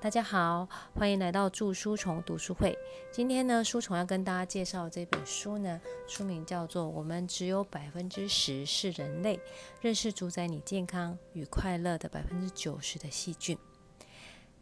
[0.00, 2.78] 大家好，欢迎来到祝书虫读书会。
[3.10, 9.40] 今天呢，书虫要跟大家介绍这本书呢，书名叫做《我们只有百分之十是人类，
[9.80, 13.56] 认识主宰你健康与快乐的百分之九十的细菌》。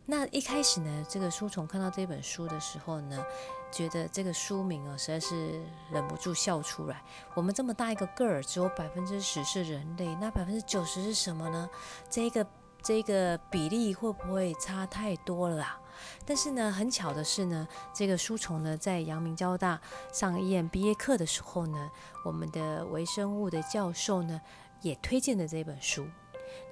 [0.07, 3.23] 那一开始呢，这个书虫看到这本书的时候呢，
[3.71, 5.61] 觉得这个书名哦，实在是
[5.93, 7.03] 忍不住笑出来。
[7.35, 11.69] 我们这么大一个个儿，只有百分之十是人类，那百分之九十是什么呢？
[12.09, 12.47] 这一个。
[12.87, 15.81] 这个比例会不会差太多了啊？
[16.25, 19.81] 但是呢，很巧的是呢，这个书虫呢，在阳明交大
[20.13, 21.91] 上 EMBA 课的时候呢，
[22.25, 24.41] 我们的微生物的教授呢，
[24.83, 26.07] 也推荐了这本书。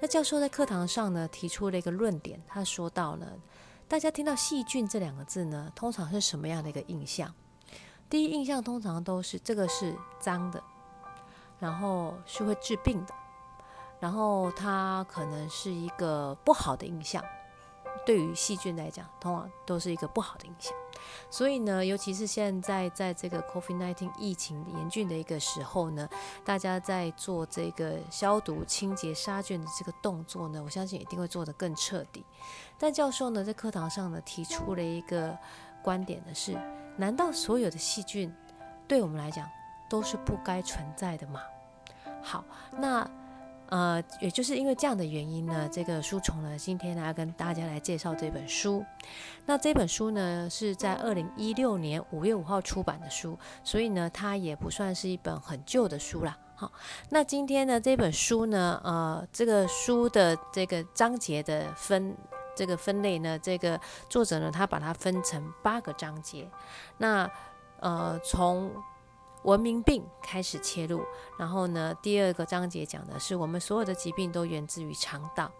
[0.01, 3.27] 那教授在课堂上呢，提出了一个论点，他说到呢，
[3.89, 7.33] 大家听到细菌这两个字呢，通常是什么样的一个印象？
[8.09, 10.63] 第一印象通常都是这个是脏的，
[11.59, 13.13] 然后是会治病的。
[14.05, 17.25] 然后它可能是一个不好的印象，
[18.05, 20.71] 对于细菌来讲，通常都是一个不好的印象。
[21.31, 26.07] 所以呢，尤其是现在在这个 COVID-19 疫情严峻的一个时候呢，
[26.43, 32.23] 大家在做这个消毒、清洁、杀菌的这个动作呢，我相信一定会做得更彻底。
[32.77, 35.35] 但教授呢，在课堂上呢，提出了一个
[35.81, 36.55] 观点的，是：
[36.95, 38.31] 难道所有的细菌
[38.87, 39.49] 对我们来讲
[39.89, 41.41] 都是不该存在的吗？
[42.21, 42.45] 好，
[42.77, 43.09] 那。
[43.69, 48.85] 呃，也就是因为这样的原因呢，这个书虫呢，今天呢要跟大家来介绍这本书。
[49.45, 56.37] 那这本书呢是在二零一六年五月五号出版的书，所以呢它也不算是一本很旧的书啦。
[56.55, 56.71] 好，
[57.09, 62.15] 那今天呢这本书呢，呃，这个书的这个章节的分
[62.55, 63.79] 这个分类呢，这个
[64.09, 66.49] 作者呢他把它分成八个章节。
[66.97, 67.29] 那
[67.79, 68.71] 呃从
[69.45, 71.03] 文明病开始切入，
[71.37, 75.51] 然后呢，第二个章节讲的是我们所有的疾病都源自于肠道。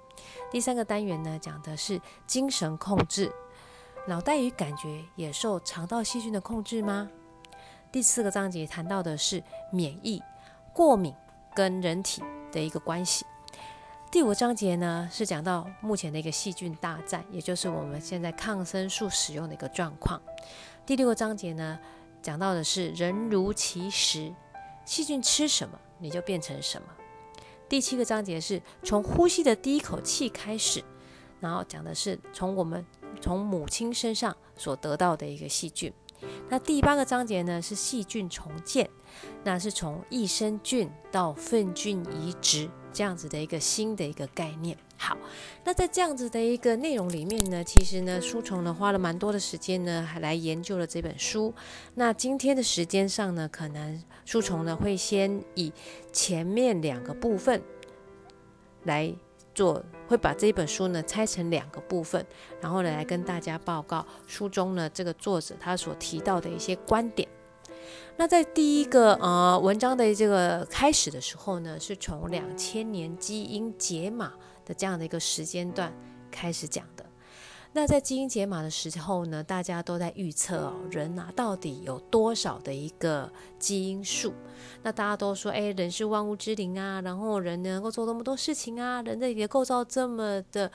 [0.50, 3.32] 第三个单元呢，讲的是精神控制，
[4.08, 7.08] 脑袋与感觉也受肠道细菌的控制吗？
[7.92, 10.20] 第四个章节谈到的是免疫、
[10.74, 11.14] 过敏
[11.54, 13.24] 跟人体的一个关系。
[14.10, 20.20] 第五章节呢，是讲到目前的一个细菌大战，也就是我们现在抗生素使用的一个状况。
[20.88, 21.78] 第六个章节呢。
[22.26, 24.34] 讲到的是人如其食，
[24.84, 26.88] 细菌吃什么你就变成什么。
[27.70, 30.84] 第七个章节是从呼吸的第一口气开始，
[31.40, 32.84] 然后讲的是从我们
[33.22, 35.94] 从母亲身上所得到的一个细菌。
[36.50, 38.90] 那第八个章节呢是细菌重建，
[39.44, 44.76] 那是从益生菌到粪菌移植这样子的一个新的一个概念。
[44.98, 45.16] 好，
[45.66, 51.54] 那在这样子的一个内容里面呢，其实呢，书虫呢花了蛮多的时间呢，还来研究了这本书。
[51.96, 55.72] 那今天的时间上呢，可能书虫呢会先以
[56.14, 57.62] 前面两个部分
[58.84, 59.14] 来
[59.54, 62.26] 做，会把这本书呢拆成两个部分，
[62.62, 67.28] 然后呢来跟大家报告书中呢这个作者他所提到的一些观点。
[68.16, 74.32] 那在第一个呃文章的这个开始的时候呢，是从两千年基因解码。
[74.66, 75.94] 的这样的一个时间段
[76.32, 77.06] 开始讲的，
[77.72, 84.34] 那在基因解码的时候呢，大家都在预测哦，人啊到底有多少的一个基因数？
[84.82, 90.72] 那大家都说，哎，人是万物之灵啊，然后人能够做那么多事情啊，人的也构造这么的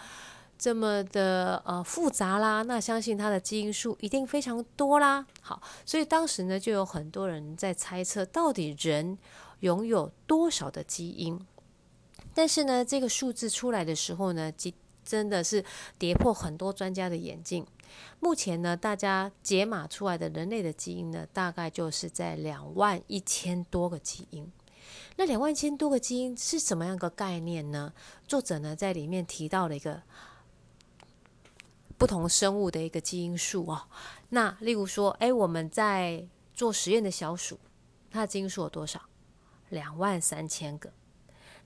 [0.58, 5.26] 这么的呃复杂啦，那相信它的基因数一定非常多啦。
[5.40, 9.16] 好，所以当时呢，就有很多人在猜测，到底人
[9.60, 11.40] 拥有多少的基因？
[12.40, 14.72] 但是呢，这个数字出来的时候呢，真
[15.04, 15.62] 真的是
[15.98, 17.66] 跌破很多专家的眼镜。
[18.18, 24.50] 目前呢，大家解码出来的人类的基因呢，大概就是在两万一千多个基因。
[25.16, 27.92] 那两万一千多个基因是什么样个概念呢？
[28.26, 30.00] 作者呢在里面提到了一个
[31.98, 33.82] 不同生物的一个基因数哦。
[34.30, 37.60] 那例如说，哎，我们在做实验的小鼠，
[38.10, 38.98] 它的基因数有多少？
[39.68, 40.90] 两万三千个。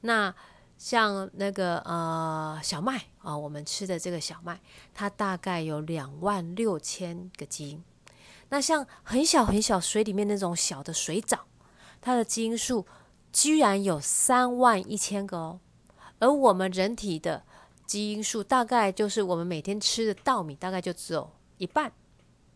[0.00, 0.34] 那
[0.76, 4.60] 像那个呃小麦啊，我们吃的这个小麦，
[4.92, 7.82] 它大概有两万六千个基因。
[8.50, 11.46] 那像很小很小水里面那种小的水藻，
[12.00, 12.86] 它的基因数
[13.32, 15.60] 居然有三万一千个哦。
[16.18, 17.44] 而我们人体的
[17.86, 21.92] 基因数，大概就是我们每天吃的稻米，大概就只有一半。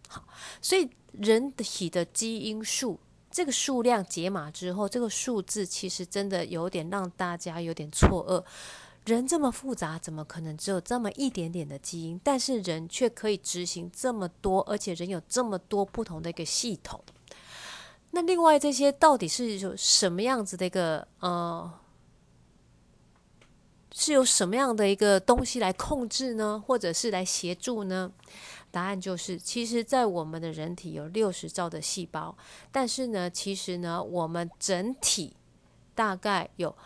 [0.09, 0.25] 好，
[0.61, 3.01] 所以人体的基因数。
[3.39, 8.45] 这个数量解码之后，这个数字其实真的有点让大家有点错愕。
[9.09, 12.21] 人这么复杂，怎么可能只有这么一点点的基因？
[12.25, 17.01] 但是人却可以执行这么多，而且人有这么多不同的一个系统。
[18.11, 21.73] 那另外这些到底是有什么样子的一个呃
[23.93, 26.61] 是由什么样的一个东西来控制呢？
[26.67, 28.11] 或者是来协助呢？
[28.71, 32.37] 答案就是，其实，在我们的人体有六十兆的细胞，
[32.71, 35.37] 但是呢，其实呢，我们整体
[35.95, 36.77] 大概有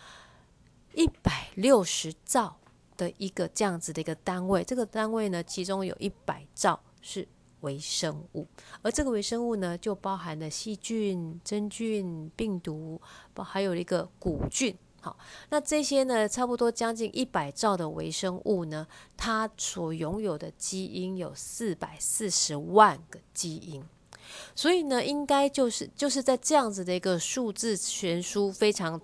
[0.94, 2.56] 一百六十兆
[2.96, 4.62] 的一个这样子的一个单位。
[4.62, 7.26] 这个单位呢，其中有一百兆是
[7.60, 8.46] 微生物，
[8.82, 13.00] 而这个微生物呢，就包含了细菌、真菌、病毒，
[13.34, 14.76] 包还有一个古菌。
[15.04, 15.18] 好，
[15.50, 23.84] 那这些呢，差不多将近一百兆的微生物呢，它所拥有的基因有四百四十万个基因，
[24.54, 29.00] 所以呢，应该就是就是在这样子的一个数字悬殊非常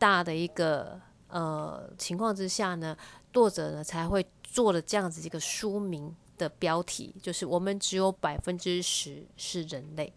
[0.00, 2.96] 大的一个呃情况之下呢，
[3.32, 10.12] 作者呢才会做了这样子一个书名的标题，就是我们只有百分之十是人类。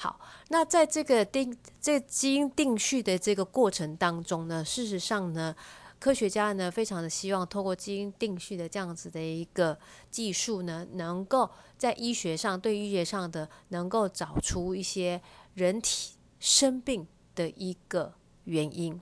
[0.00, 5.52] 好，那在这个定这基因定序的这个过程当中呢，事实上呢，
[5.98, 9.76] 科学家呢非常的希望透过基因定序的这样子的一个
[10.08, 15.20] 技术呢，能够在医学上对医学上的能够找出一些
[15.54, 17.04] 人体生病
[17.34, 18.14] 的一个
[18.44, 19.00] 原因。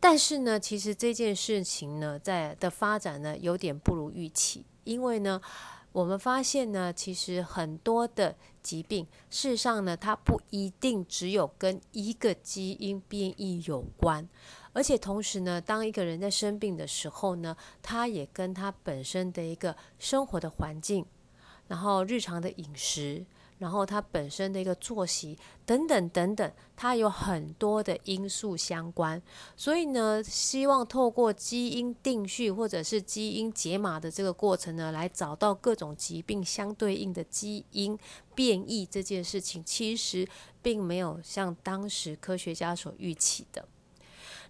[0.00, 5.38] 但是呢，其实这件事情呢，在的发展呢有点不如预期，因为呢。
[5.90, 8.36] 我们发现呢，其实很多的
[8.68, 14.28] 疾病，事实上呢，它不一定只有跟一个基因变异有关，
[14.74, 21.06] 而且同时呢，当一个人在生病的时候呢，他也跟他本身的一个生活的环境，
[21.68, 23.24] 然后日常的饮食。
[23.58, 29.20] 然后它本身的一个作息等等等等，它有很多的因素相关，
[29.56, 37.98] 所以呢，希望透过基因定序或者是基因解码的这个过程呢，来找到各种疾病相对应的基因
[38.34, 40.26] 变异这件事情，其实
[40.62, 43.66] 并没有像当时科学家所预期的。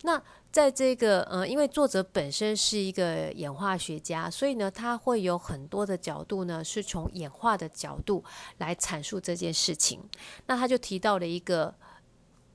[0.02, 8.24] 那在这个呃，因为作者本身是一个演化学家，所以呢，他会有很多的角度呢，是从演化的角度
[8.56, 10.02] 来阐述这件事情。
[10.46, 11.74] 那他就提到了一个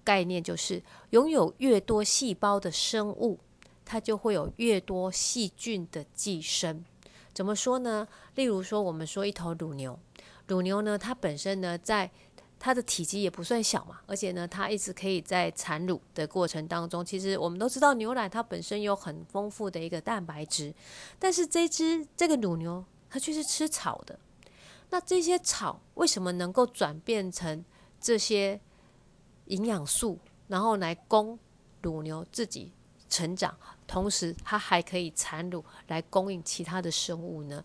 [0.03, 0.81] 概念，就是
[1.11, 3.39] 拥有越多细胞的生物，
[3.85, 6.83] 它就会有越多细菌的寄生。
[7.33, 8.07] 怎么说呢？
[8.35, 9.97] 例如说，我们说一头乳牛，
[10.47, 12.11] 乳牛呢，它本身呢，在
[12.65, 17.03] 它的体积也不算小嘛，而且呢，它一直可以在产乳的过程当中。
[17.03, 20.73] 其实我们都知道，牛奶它本身有很丰富的一个蛋白质，
[21.19, 24.17] 但是这只这个乳牛它却是吃草的。
[24.91, 27.65] 那这些草为什么能够转变成
[27.99, 28.57] 这些
[29.47, 30.17] 营养素，
[30.47, 31.37] 然后来供
[31.81, 32.71] 乳牛自己
[33.09, 33.53] 成长，
[33.85, 37.61] 同时它还可以产乳来供应其他的生物呢？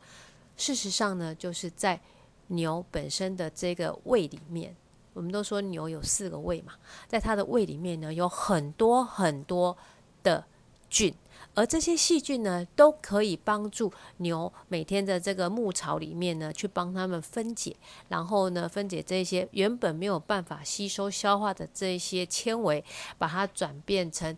[0.56, 2.00] 事实上呢，就是在
[2.48, 4.74] 牛本身的这个胃里面。
[5.19, 6.75] 我们都说牛有四个胃嘛，
[7.09, 9.76] 在它的胃里面呢，有很多很多
[10.23, 10.44] 的
[10.88, 11.12] 菌，
[11.55, 17.75] 而这些细菌呢，都可以帮助牛每天的这个牧草里面呢，去帮它们分解，
[18.09, 22.85] 然后呢，分解这些原本没有办法吸收消化的这些纤维，
[23.19, 24.37] 把它转变成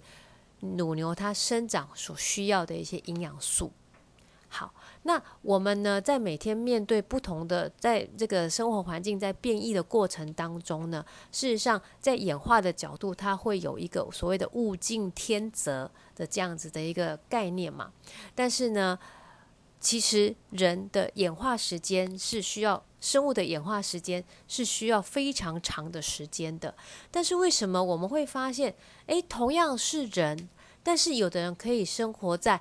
[0.60, 3.70] 乳牛它生长所需要的一些营养素。
[4.48, 4.72] 好。
[5.02, 11.02] 那我们呢，在每天面对不同的，在这个生活环境在变异的过程当中呢，
[11.32, 17.90] 事实上，在演化的角度，它会有一个所谓的物竞天择的这样子的一个概念嘛。
[18.34, 18.98] 但是呢，
[19.80, 26.74] 其实人的演化时间是需要，生物的演化时间是需要非常长的时间的。
[27.10, 28.74] 但是为什么我们会发现，
[29.06, 30.50] 诶，同样是人，
[30.82, 32.60] 但是有的人可以生活在。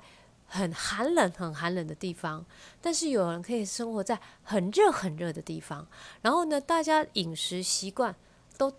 [0.52, 2.44] 很寒冷、很寒冷的地方，
[2.82, 5.86] 但是有人可以生活在很热、很热的地方。
[6.22, 8.12] 然后呢，大家饮食习惯
[8.58, 8.72] 都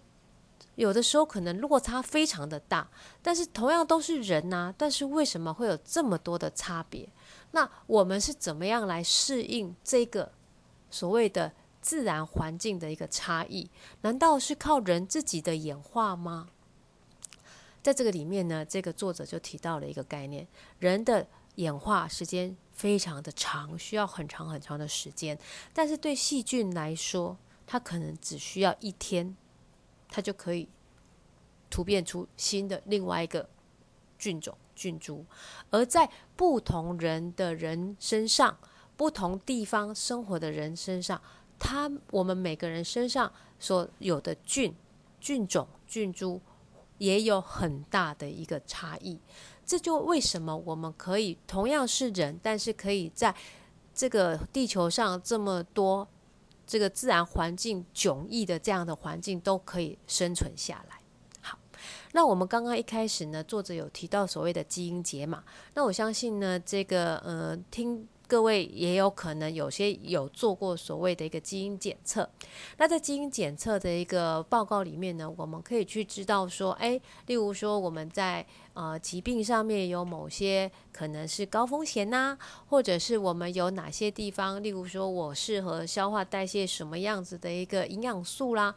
[0.75, 2.89] 有的时候可能落差非常的大。
[3.21, 7.07] 但是同样都是人呐，但是为什么会有这么多的差别？
[7.51, 10.29] 那我们是怎么样来适应这个
[10.89, 13.69] 所谓的自然环境的一个差异？
[14.01, 16.49] 难道是靠人自己的演化吗？
[17.81, 20.45] 在这个里面呢，这个作者就提到了一个概念：
[20.77, 21.25] 人的。
[21.55, 25.37] 演化时间非常的长，需要很长很长的时间。
[25.73, 29.35] 但是对细菌来说，它可能只需要一天，
[30.09, 30.67] 它就可以
[31.69, 33.49] 突变出新的另外一个
[34.17, 35.25] 菌种菌株。
[35.69, 38.57] 而在不同人的人身上，
[38.97, 41.21] 不同地方生活的人身上，
[41.59, 44.75] 他我们每个人身上所有的菌
[45.19, 46.41] 菌种菌株
[46.97, 49.19] 也有很大的一个差异。
[49.71, 53.33] 这就为什么我们可以同样是人，但是可以在
[53.95, 56.05] 这个地球上这么多
[56.67, 60.97] 这个自然环境迥异的这样的环境都可以生存下来。
[61.39, 61.57] 好，
[62.11, 65.41] 那我们刚刚一开始呢，作者有提到所谓的基因解码，
[65.73, 68.05] 那我相信呢，这个呃听。
[68.31, 72.29] 各位也有可能有些有做过所谓的一个基因检测，
[72.77, 76.91] 那在基因检测的一个报告里面呢，我们可以去知道说，哎，
[77.25, 82.37] 例如说我们在呃疾病上面有某些可能是高风险呐，
[82.69, 88.73] 或者是我们有哪些地方，例如说我适合消化代谢什么样子的一个营养素啦，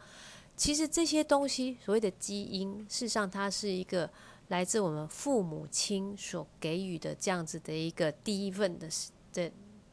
[0.57, 4.09] 其实这些东西所谓的基因，事实上它是一个
[4.49, 8.89] 来自我们父母亲所给予的这样子的一个第一份的。
[9.35, 9.51] 这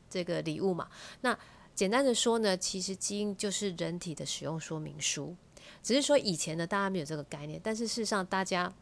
[0.08, 0.88] 这个礼物嘛，
[1.22, 1.37] 那
[1.75, 5.34] 简单的说呢，其实基因就是人体的使用说明书，
[5.82, 8.72] 只是说以前呢大家没有这个概念，但是事实上大家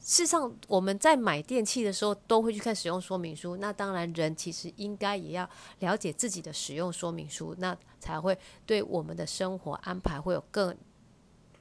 [0.00, 10.76] 事实上我们在买电器的时候都会去看使用说明书，那当然人其实应该也要了解自己的使用说明书，那才会对我们的生活安排会有更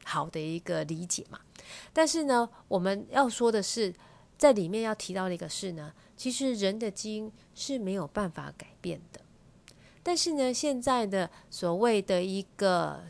[0.03, 1.39] 好的一个理解嘛。
[1.93, 3.93] 但是呢，我们要说的是。
[4.38, 9.20] 在里面要提到的一个是呢，其实人的基因是没有办法改变的。
[10.04, 13.04] 但是呢，现在的所谓的一个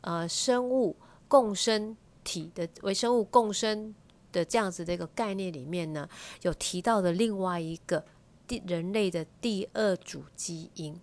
[0.00, 0.96] 呃生物
[1.28, 3.94] 共生体的微生物共生
[4.32, 6.08] 的这样子的一个概念里面呢，
[6.42, 8.04] 有提到的另外一个
[8.48, 11.00] 第人类的第二组基因。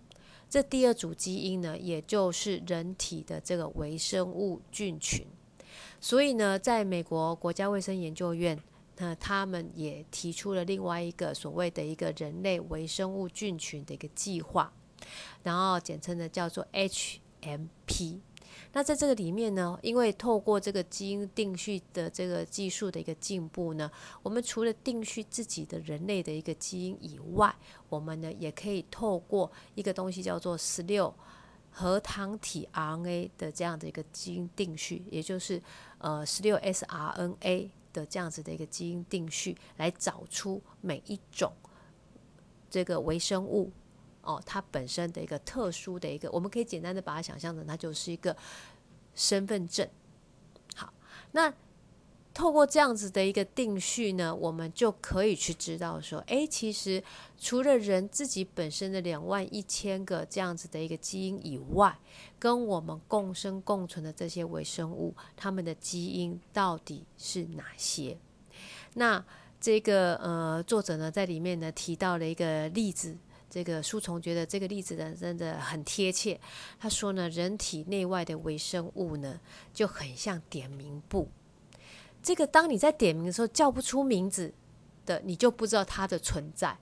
[0.50, 5.26] 这第二组基因呢，也就是人体的这个微生物菌群。
[5.98, 8.60] 所以呢，在美国国家卫生研究院。
[9.00, 14.72] 那他们也提出了另外一个所谓的一个人类微生物菌群的一个计划，
[15.44, 18.18] 然后简称的叫做 HMP。
[18.72, 23.90] 那在这个里面呢，因为透过这个基因定序的这个技术的一个进步呢，
[24.22, 27.54] 我们除了定序自己的人类的一个基因以外，
[27.88, 31.14] 我们呢也可以透过一个东西叫做十六
[31.70, 35.62] 核糖体 RNA 的这样的一个基因定序，也就是
[35.98, 37.70] 呃十六 sRNA。
[37.92, 41.52] 的这样子的一个基因定序，来找出每一种
[42.70, 43.70] 这个微生物
[44.22, 48.36] 哦，它本身的一个特殊的一个，我们可以简单的把它想象成，它就是一个
[49.14, 49.88] 身份证。
[50.74, 50.92] 好，
[51.32, 51.52] 那。
[52.38, 57.02] 透过这样子的一个定序呢，我们就可以去知道说，哎，其实
[57.36, 61.98] 除了人自己本身的两万一千个这样子的一个基因以外，
[62.38, 68.16] 跟我们共生共存的这些微生物，它们的基因到底是哪些？
[68.94, 69.24] 那
[69.60, 73.18] 这个呃，作者呢在里面呢提到了一个例子，
[73.50, 76.38] 这个书虫觉得这个例子呢真的很贴切。
[76.78, 79.40] 他说呢，人体内外的微生物呢
[79.74, 81.28] 就很像点名簿。
[82.28, 84.52] 这个，当你在点名的时候叫不出名字
[85.06, 86.76] 的，你就不知道它的存在。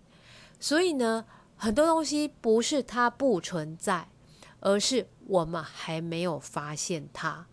[0.59, 1.25] 所以呢，
[1.55, 4.09] 很多东西不是它不存在，
[4.59, 7.47] 而是我们还没有发现它。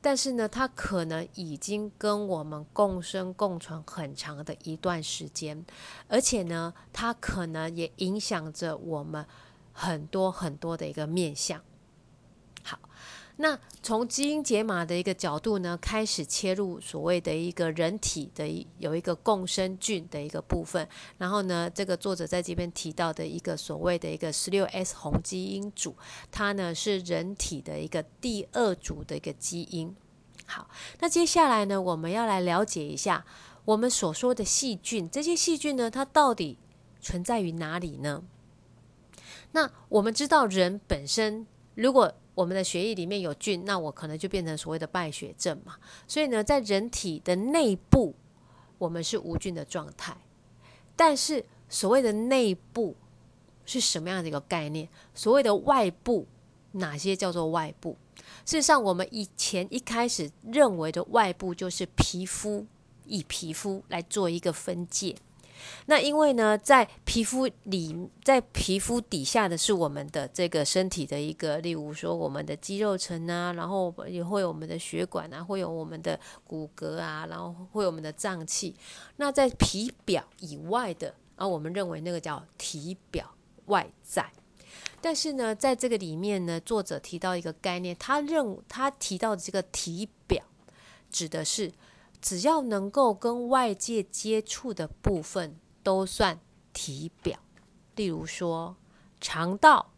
[0.00, 5.64] 但是呢，它可能已经跟我们共生共存很长的一段时间，
[6.08, 9.24] 而且呢，它可能也影响着我们
[9.72, 11.62] 很多很多的一个面相。
[13.40, 25.94] 那从基因解码的一个角度呢，开始切入所谓的一个人体的有一个共生菌的一个部分，然后呢，这个作者在这边提到的一个所谓的一个十六 S 红基因组，
[26.32, 29.94] 它呢是人体的一个第二组的一个基因。
[30.44, 30.68] 好，
[30.98, 33.24] 那接下来呢，我们要来了解一下
[33.64, 36.58] 我们所说的细菌，这些细菌呢，它到底
[37.00, 38.24] 存在于哪里呢？
[39.52, 45.74] 那我们知道人本身如果我们的血液里面有菌，那我可能就变成所谓的败血症嘛。
[46.06, 48.14] 所以呢，在人体的内部，
[48.78, 50.16] 我们是无菌的状态。
[50.94, 52.94] 但是所谓的内部
[53.66, 54.88] 是什么样的一个概念？
[55.16, 56.28] 所谓的外部，
[56.70, 57.96] 哪些叫做外部？
[58.44, 62.64] 事实上，我们以前一开始认为的外部就是皮肤，
[63.04, 65.16] 以皮肤来做一个分界。
[65.86, 78.74] 那因为呢，在皮肤里，在皮肤底下的是我们的这个身体的一个，例如说我们的肌肉层啊，然后也会有我们的血管啊，会有我们的骨骼啊，然后会有我们的脏器。
[79.16, 83.34] 那在皮表以外的，啊，我们认为那个叫体表
[83.66, 84.30] 外在。
[85.00, 90.44] 但是呢，在这个里面呢，作者提到一个概念，他认他提到的这个体表，
[91.10, 91.72] 指的是。
[92.20, 96.40] 只要能够跟外界接触的部分都算
[96.72, 97.38] 体表，
[97.96, 98.76] 例如说
[99.20, 99.92] 肠道。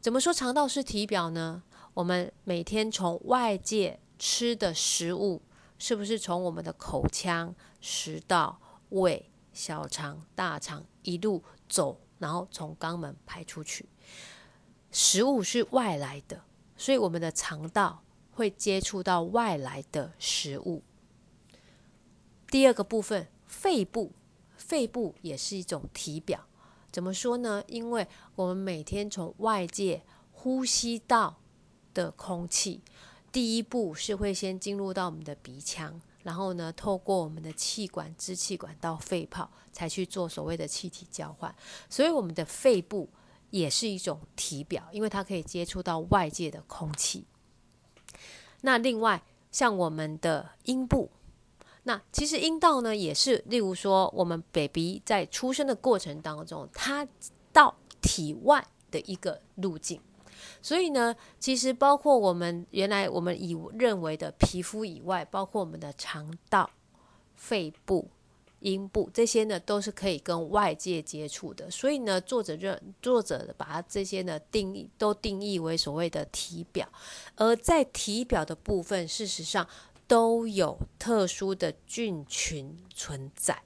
[0.00, 1.62] 怎么说肠道是体表呢？
[1.94, 5.42] 我们每天从外界吃的食物，
[5.78, 13.88] 是不是从我们的口腔、食道、胃、小肠、大肠一路走，然后从肛门排出去？
[14.90, 16.42] 食物是外来的，
[16.76, 18.02] 所以我们的肠道
[18.32, 20.82] 会接触到外来的食物。
[22.52, 24.12] 第二个部分，肺部，
[24.58, 26.46] 肺部也是一种体表。
[26.92, 27.64] 怎么说呢？
[27.66, 31.40] 因为我们每天从外界呼吸到
[31.94, 32.82] 的空气，
[33.32, 41.54] 第一步是会先进入到我们的鼻腔，然后呢，透过我们的气管、支气管到肺泡，才去做所谓的气体交换。
[41.88, 43.08] 所以，我们的肺部
[43.48, 47.24] 也是一种体表，因为它可以接触到外界的空气。
[48.60, 51.10] 那另外，像我们的阴部。
[51.84, 57.04] 那其实阴道呢，也是例如说，我们 baby 在出生的过程当中，它
[57.52, 60.00] 到体外的一个路径。
[60.60, 66.70] 所以呢，其实包括我们原来我们以认为的皮肤以外，包括我们的肠道、
[67.34, 68.08] 肺部、
[68.60, 71.68] 阴部这些呢，都是可以跟外界接触的。
[71.68, 76.88] 所以呢，作者认作者把它这些呢定义都定义为所谓的体表。
[77.34, 79.66] 而在体表的部分，事实上。
[80.12, 83.62] 都有特殊的菌群存在，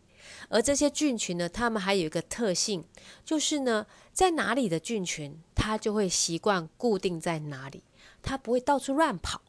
[0.49, 2.85] 而这些菌群呢，它们还有一个特性，
[3.25, 7.83] 就是呢，在哪里的菌群，它就会习惯固定在哪里，
[8.23, 9.43] 它不会到处乱跑。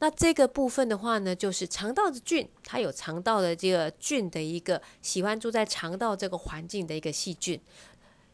[0.00, 7.60] 那这个部分的话呢，就是肠道的菌，它有肠道的这个菌的一个喜欢住在肠道这个环境的一个细菌。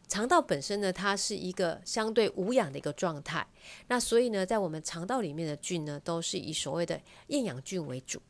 [0.07, 3.45] 肠道本身呢，它是一个相对无氧的一个状态，
[3.87, 8.21] 那所以呢，在我们肠道里面的菌呢，都是以所谓的厌氧菌为主。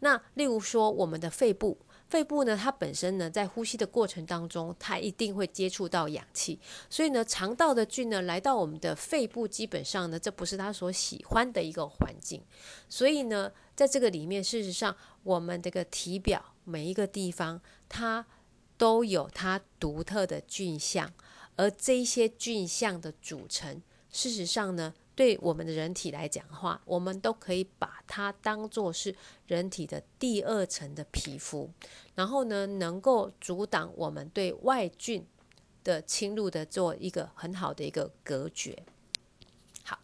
[0.00, 1.78] 那例如说，我们的肺部，
[2.08, 6.58] 肺部呢，它本身呢，在呼吸的过程当中，它一定会接触到氧气，
[6.90, 12.42] 所以呢，肠道的菌呢，来到我们的肺部，基本上呢，这不是它所喜欢的一个环境。
[12.88, 18.26] 所以呢，在这个里面，事实上，我们这个体表每一个地方，它。
[18.84, 21.10] 都有它独特的菌相，
[21.56, 31.70] 而这些菌相的组成，事实上呢，对我们的人体来讲的话，我们都可以把它当做是人体的第二层的皮肤，
[32.14, 35.26] 然后呢，能够阻挡我们对外菌
[35.82, 38.84] 的侵入的做一个很好的一个隔绝。
[39.82, 39.98] 好，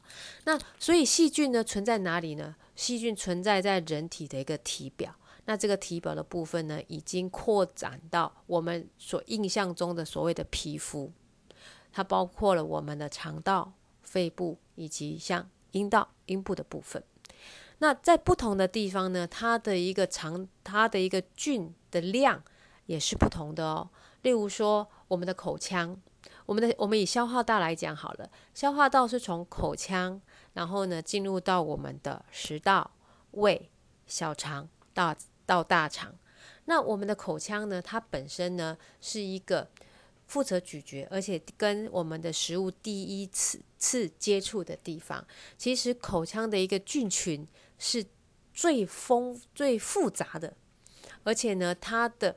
[0.45, 2.57] 那所以细菌呢存在哪里呢？
[2.75, 5.15] 细菌存在在人体的一个体表。
[5.47, 11.11] 那这个体表的部分呢，已经扩展到我们所印象中的所谓的皮肤，
[11.91, 13.73] 它包括了我们的肠道、
[14.03, 17.03] 肺部以及像阴道、阴部的部分。
[17.79, 22.43] 那在不同的地方呢，它的一个肠、它的一个菌的量
[22.87, 23.89] 也是不同的哦。
[24.23, 25.97] 例如说，我们的口腔，
[26.45, 30.21] 我们的我们以消化道来讲好了，消化道是从口腔，
[30.53, 32.91] 然后呢进入到我们的食道、
[33.31, 33.71] 胃、
[34.07, 35.17] 小肠到。
[35.51, 36.15] 到大肠，
[36.67, 37.83] 那我们的口腔呢？
[37.83, 39.69] 它本身呢是一个
[40.29, 45.27] 负责咀嚼，而且跟我们的食物第一次次接触的地方。
[45.59, 47.45] 其实口腔的一个菌群
[47.79, 48.07] 是
[48.55, 50.55] 最丰最复杂的，
[51.25, 52.37] 而且呢，它的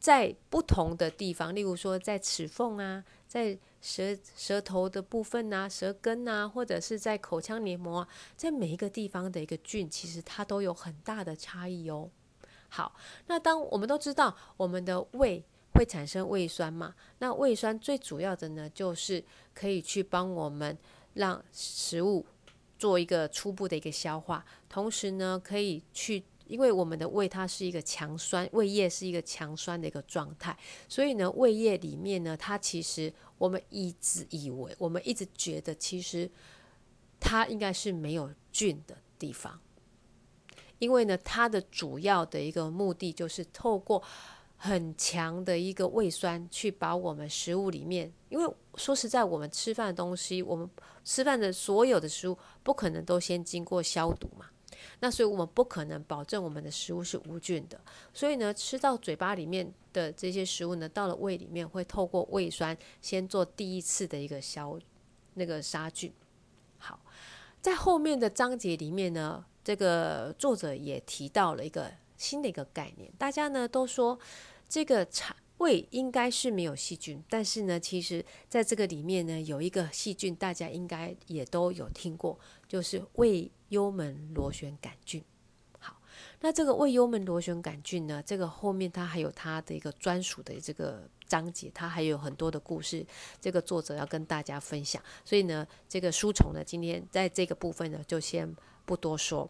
[0.00, 12.10] 在不同的地方，例如说在齿缝啊，在舌舌头的部分啊，舌根啊，或者是在口腔黏膜，啊在每一个地方的一个菌，其实它都有很大的差异哦。
[12.74, 12.90] 好，
[13.26, 16.94] 那当我们都知道我们的胃会产生胃酸嘛？
[17.18, 20.78] 那胃酸最主要的呢，就是可以去帮我们
[21.12, 22.24] 让食物
[22.78, 30.56] 做一个初步的一个消化，同时呢，可以去，因为我们的胃它是一个强酸，胃液是一个强酸的一个状态，
[30.88, 36.30] 所以呢，胃液里面呢，它其实我们一直以为，我们一直觉得，其实
[37.20, 39.60] 它应该是没有菌的地方。
[40.82, 44.02] 因为呢，它的主要的一个目的就是透过
[44.56, 50.68] 很强的一个胃酸去把我们食物里面，因为说实在，我们吃饭的东西，我们
[51.04, 54.46] 吃饭的所有的食物不可能都先经过消毒嘛，
[54.98, 57.80] 那所以我们不可能保证我们的食物是无菌的，
[58.12, 64.76] 所以呢，吃到嘴巴里面的这些食物呢，到了胃里面会透过胃酸先做第一次的一个消
[65.34, 66.12] 那个杀菌。
[66.78, 66.98] 好，
[67.60, 69.44] 在后面的章节里面呢。
[69.64, 74.18] 这个作者也提到了一个新的一个概念，大家呢都说
[74.68, 85.22] 这个肠胃应该是没有细菌，但是呢，其实在这个里面呢有一个细菌，大家应该也都有听过，就是胃幽门螺旋杆菌。
[85.78, 85.96] 好，
[86.40, 93.06] 那这个胃幽门螺旋杆菌呢，这个后面它还有它的一个专属的这个章节，它还有很多的故事，
[93.40, 95.00] 这个作者要跟大家分享。
[95.24, 98.52] 所以呢，这个书虫呢，今天在这个部分呢，就先。
[98.84, 99.48] 不多说，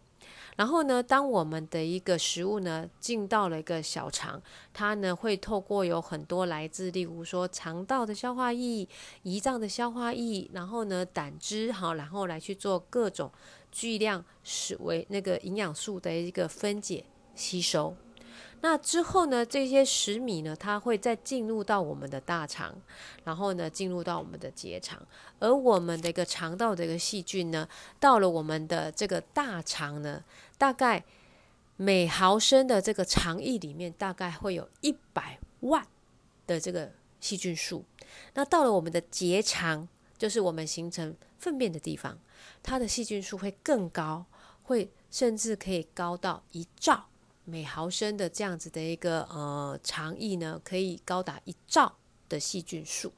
[0.55, 4.41] 然后呢，当我们的一个食物呢进到了一个小肠，
[4.71, 8.87] 它呢会透过有很多来自，例如说肠道的消化液、
[9.23, 13.31] 胰脏的消化液，然后呢胆汁，好，然后来去做各种
[13.71, 17.95] 巨量是为那个营养素的一个分解吸收。
[18.65, 22.73] 那之后呢，这些食米呢，它会再进入到我们的大肠，
[23.25, 25.05] 然后呢，进入到我们的结肠，
[25.39, 27.67] 而我们的一个肠道的一个细菌呢，
[27.99, 30.23] 到了我们的这个大肠呢，
[30.57, 31.03] 大概
[31.75, 35.85] 每毫升的这个肠液里面，大概会有一百万
[36.47, 37.83] 的这个细菌数。
[38.33, 39.85] 那到了我们的结肠，
[40.17, 42.17] 就是我们形成粪便的地方，
[42.63, 44.25] 它的细菌数会更高，
[44.63, 47.07] 会甚至可以高到一兆
[47.45, 51.97] 每毫升的这样子的一个呃肠液呢，可以高达一兆
[52.29, 53.11] 的细菌数。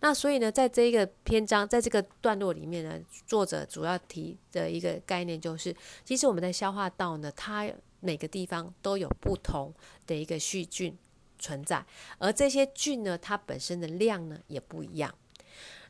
[0.00, 7.70] 那所以呢，在这一个篇章，在这个段落里面呢，作者主要提的一个概念就是，其实我们在消化道呢，它
[8.00, 9.72] 每个地方都有不同
[10.06, 10.98] 的一个细菌
[11.38, 11.86] 存在，
[12.18, 15.14] 而这些菌呢，它本身的量呢也不一样。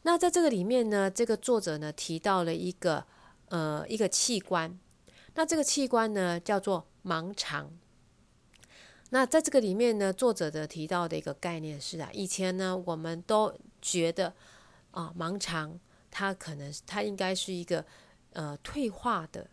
[0.03, 3.05] 那在这个里面呢，这个作者呢提到了一个
[3.49, 4.79] 呃一个器官，
[5.35, 7.71] 那这个器官呢叫做盲肠。
[9.11, 14.35] 那在这个里面呢，作者的提到的一个概念是啊，以前呢我们都觉得
[14.91, 15.79] 啊盲肠
[16.11, 17.85] 它可能它应该是一个
[18.33, 19.51] 呃退化的，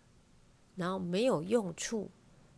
[0.76, 2.10] 然后没有用处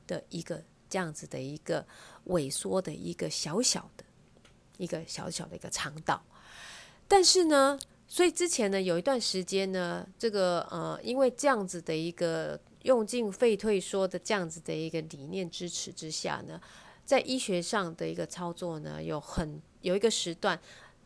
[0.05, 1.87] 的一个这样子的一个
[2.27, 4.03] 萎缩的一个小小的
[4.77, 6.23] 一个小小的一个肠道。
[7.07, 16.59] 但是呢，所以之前呢有一段时间呢，这个呃因为这样子的一个用进废退缩的这样子的一个理念支持之下呢。
[17.03, 20.57] 在医学上的一个操作呢，有很有一个时段，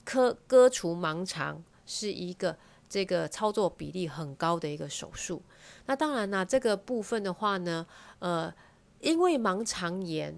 [0.03, 2.55] 割割除盲肠是一个
[2.87, 5.41] 这个操作比例很高的一个手术。
[5.87, 7.87] 那当然呢，这个部分的话呢，
[8.19, 8.53] 呃，
[8.99, 10.37] 因为盲肠炎，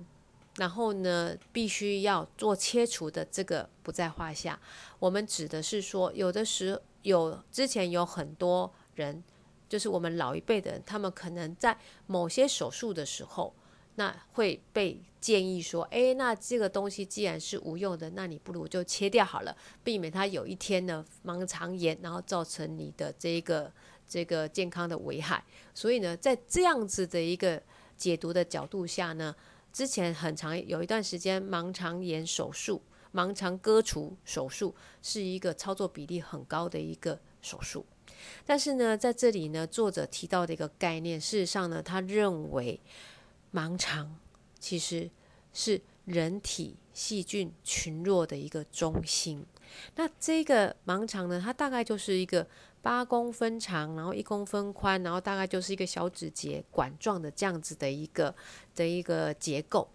[0.56, 4.58] 然后呢，必须要做切除的这个不在话下。
[5.00, 9.22] 我们指的是说，有的时有之前有很多人，
[9.68, 13.54] 就是我们老一辈的人，他们可能在某些手术的时候。
[14.00, 23.74] 那会被建议说，哎，那这个东西既然是无用的，那你不如就切掉好了，避免它有一天呢盲肠炎，然后造成你的这个
[24.08, 25.44] 这个健康的危害。
[25.74, 27.60] 所以呢，在这样子的一个
[27.98, 29.36] 解读的角度下呢，
[29.74, 32.80] 之前很长有一段时间，盲肠炎手术、
[33.16, 37.84] 盲肠割除手术是一个操作比例很高的一个手术。
[38.46, 42.80] 但是呢，在这里呢，作者提到的一个概念，事实上呢，他认为。
[43.54, 44.14] 盲肠
[44.60, 45.10] 其实
[45.54, 49.44] 是人体细菌群落的一个中心。
[49.96, 52.46] 那这个盲肠呢，它大概就是一个
[52.82, 58.36] 八公分长，然后一公分宽，然后大概就是一个小指节管状的这样子的一个
[58.76, 59.90] 的一个结构。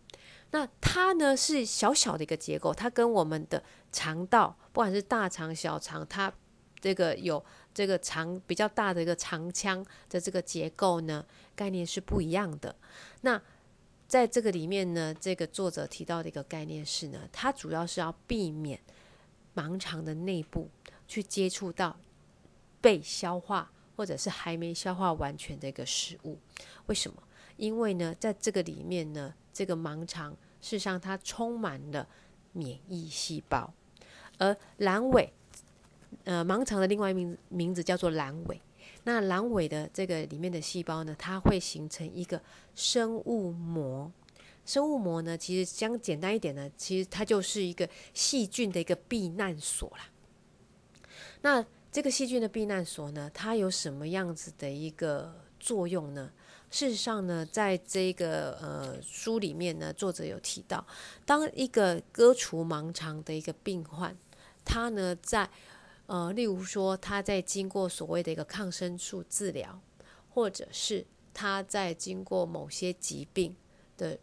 [0.51, 6.33] 那它呢是小小的一个结构，它跟我们的肠道，不管是大肠、小肠，它
[6.81, 12.75] 这个有这个肠比较大的一个肠腔的这个结构呢，概念是不一样的。
[13.23, 13.41] 那
[14.07, 18.79] 在这个里面呢，这个作者提到的一个概念是呢，它主要是要避免
[19.55, 20.71] 盲肠的内部
[21.09, 21.99] 去接触到
[22.81, 26.39] 被消化或者是还没消化完全的一个食物。
[26.87, 27.23] 为什么？
[27.57, 32.09] 因为呢，在这个里面呢，这个盲肠事实上它充满了
[32.53, 33.73] 免疫细胞，
[34.39, 35.33] 而阑尾，
[36.25, 38.61] 呃，盲肠的另外一名名字叫做阑尾。
[39.05, 42.41] 那阑尾的这个里面的细胞呢，它会形成一个
[42.75, 44.11] 生物膜。
[44.65, 50.09] 生物膜呢，其实讲简单一点呢，其实它就是一个细菌的一个避难所啦。
[51.41, 56.31] 那这个细菌的避难所呢，它有什么样子的一个作用呢？
[56.71, 60.87] 事实上呢，在这个呃书里面呢，作者有提到，
[61.27, 64.17] 当一个割除盲肠的一个病患，
[64.65, 65.51] 他呢在
[66.13, 69.81] 呃，例如说，他在经过所谓的一个抗生素治疗，
[70.29, 73.57] 或者是他在经过某些疾病
[73.97, 74.19] 的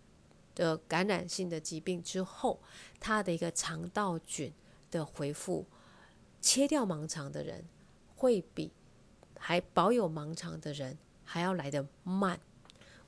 [0.53, 2.61] 的感染性的疾病之后，
[2.99, 4.53] 他的一个肠道菌
[4.91, 5.65] 的回复，
[6.39, 7.65] 切掉盲肠的人
[8.15, 8.71] 会比
[9.39, 12.39] 还保有盲肠的人还要来得慢。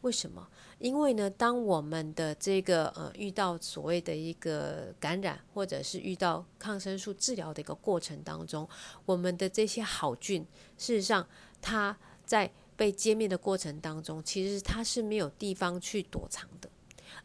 [0.02, 0.48] 为什么？
[0.80, 8.68] 因为呢，当我们的这个呃遇到所谓的一个感染，或者是遇到抗生素治疗的一个过程当中，
[9.06, 10.46] 我们的这些好菌，
[10.78, 11.28] 事实上
[11.62, 16.70] 它在被歼灭的过程当中，其实它是没有地方去躲藏的。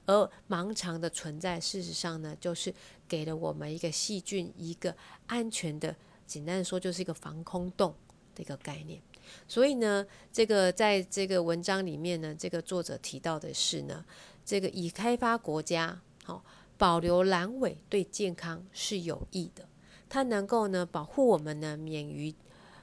[0.04, 2.72] 而盲肠的存在，事实上呢，就是
[3.08, 4.94] 给了我们一个细菌一个
[5.26, 7.94] 安全的，简单的说，就是一个防空洞
[8.34, 9.00] 的一个概念。
[9.48, 14.04] 所以呢，这个在这个文章里面呢，这个作者提到的是呢，
[14.44, 16.44] 这个已开发国家好
[16.76, 19.68] 保留阑尾对健康是有益的，
[20.08, 22.34] 它能够呢保护我们呢免于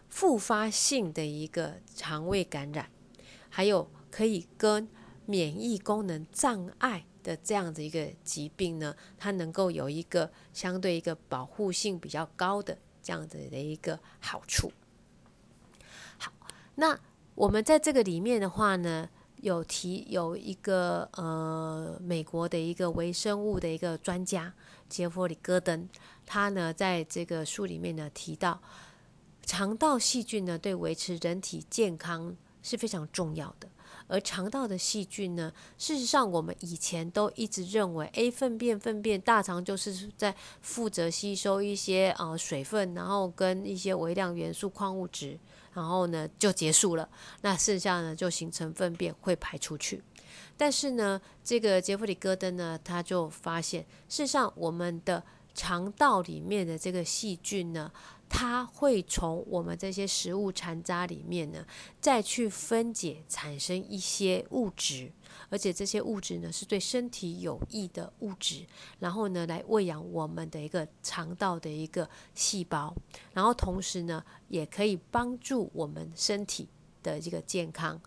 [0.09, 2.89] 复发性的一个肠胃感染，
[3.49, 4.87] 还有可以跟
[5.25, 14.71] 免疫功能障碍的这样的一个疾病呢，它能够有一个相对一个保护性比较高的这样子的一个好处。
[16.75, 16.99] 那
[17.35, 24.53] 我们在这个里面的话呢，有提有一个呃美国的一个微生物的一个专家
[24.87, 25.87] 杰弗里戈登，
[26.25, 28.61] 他呢在这个书里面呢提到，
[29.45, 33.69] 肠道细菌呢对维持人体健康是非常重要的。
[34.07, 35.51] 而肠道的细菌呢？
[35.77, 45.39] 事实上，我们以前都一直认为，A 粪便粪便大肠就是在负责吸收一些呃水分，然后跟一些微量元素、矿物质，
[45.73, 47.07] 然后呢就结束了。
[47.41, 50.03] 那剩下呢就形成粪便会排出去。
[50.55, 57.91] 但是呢，这个杰弗里戈登呢，他就发现，事实上我们的肠道里面的这个细菌呢。
[58.35, 61.63] 它会从我们这些食物残渣里面呢，
[62.01, 65.11] 再去分解产生一些物质，
[65.49, 68.65] 而且这些物质呢是对身体有益的物质，
[68.99, 72.93] 然后呢来喂养我们的一个肠道的一个细胞，
[73.33, 76.67] 然后同时呢也可以帮助我们身体
[77.01, 77.99] 的这个健康。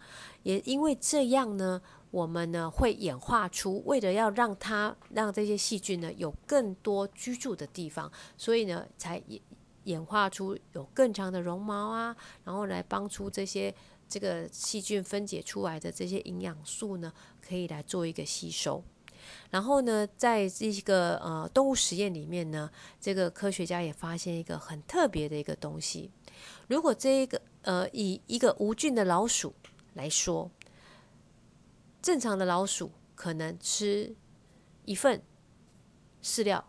[0.43, 9.41] 也因为这样呢，我们呢会演化出为了要让它让这些细菌呢有更多居住的地方，所以呢才也。
[9.87, 13.73] 演化出有更长的绒毛啊，然后来帮助这些
[14.09, 18.83] 这个细菌分解出来的这些营养素呢，可以来做一个吸收。
[19.51, 26.11] 然后呢，在这个呃动物实验里面呢，这个科学家也发现一个很特别的一个东西。
[26.69, 29.55] 如果这一个呃以一个无菌的老鼠
[29.95, 30.51] 来说，
[32.01, 34.15] 正常的老鼠可能吃
[34.85, 35.23] 一份
[36.23, 36.65] 饲料。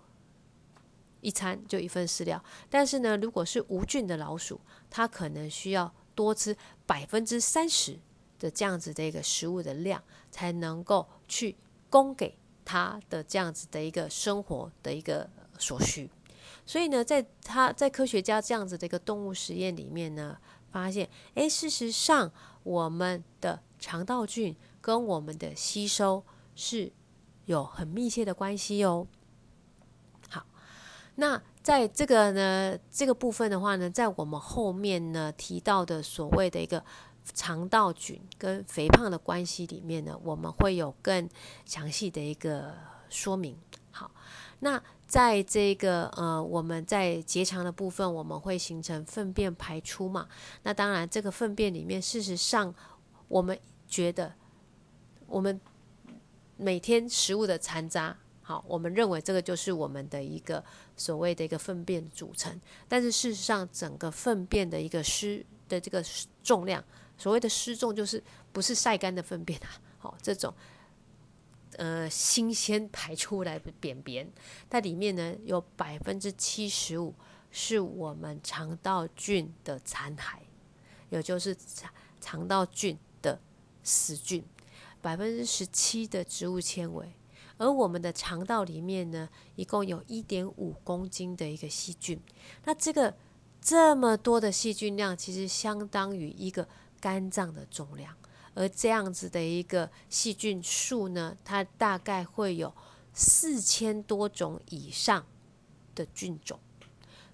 [1.20, 6.56] 一餐就一份饲料，但是呢，如果是无菌的老鼠，它可能需要多吃
[6.88, 8.00] 百分之三十
[8.40, 11.56] 的这样子的一个食物的量，才能够去
[11.92, 16.10] 供给他的这样子的一个生活的一个所需。
[16.66, 20.38] 所以呢，在他在科学家这样子的一个动物实验里面呢，
[20.72, 22.32] 发现，诶，事实上
[22.64, 26.24] 我们的肠道菌跟我们的吸收
[26.56, 26.92] 是
[27.46, 29.08] 有很密切的关系哦。
[30.30, 30.46] 好
[31.16, 36.82] 那在这个呢，这个部分的话呢，在我们后面呢提到的所谓的一个
[37.34, 41.30] 肠道菌跟肥胖的关系里面呢，我们会有更
[41.66, 42.74] 详细的一个
[43.10, 43.58] 说明。
[43.92, 44.10] 好，
[44.60, 50.30] 那在这个呃，我们在结肠的部分，我们会形成粪便排出嘛？
[50.64, 52.74] 那当然，这个粪便里面，事实上
[53.28, 54.34] 我们觉得
[55.26, 55.60] 我们
[56.56, 58.18] 每天食物的残渣。
[58.48, 60.64] 好，我们认为这个就是我们的一个
[60.96, 62.58] 所谓的一个粪便组成，
[62.88, 66.02] 但是事实上，整个粪便的一个湿的这个
[66.42, 66.82] 重量，
[67.18, 70.54] 所谓的湿重就是不是晒干的粪便啊，好，这种
[71.76, 74.26] 呃新鲜排出来的便便，
[74.70, 77.14] 它里面呢有百分之七十五
[77.52, 80.38] 是我们肠道菌的残骸，
[81.10, 83.38] 也就是肠肠道菌的
[83.84, 84.42] 死菌，
[85.02, 87.12] 百分之十七的植物纤维。
[87.58, 92.20] 而我们的肠道里面呢，一共有一点五公斤的一个细菌。
[92.66, 93.16] 那这个
[93.60, 96.68] 这么多的细菌量，其实相当于一个
[97.00, 98.16] 肝脏的重量。
[98.54, 102.74] 而这样子的一个细菌数呢，它大概会有
[103.14, 105.26] 四千多种以上
[105.94, 106.60] 的菌种。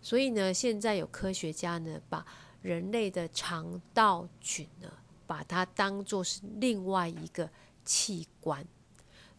[0.01, 2.25] 所以呢，现在有科学家呢，把
[2.61, 4.91] 人类的肠道菌呢，
[5.25, 7.49] 把它当作是另外一个
[7.85, 8.65] 器官。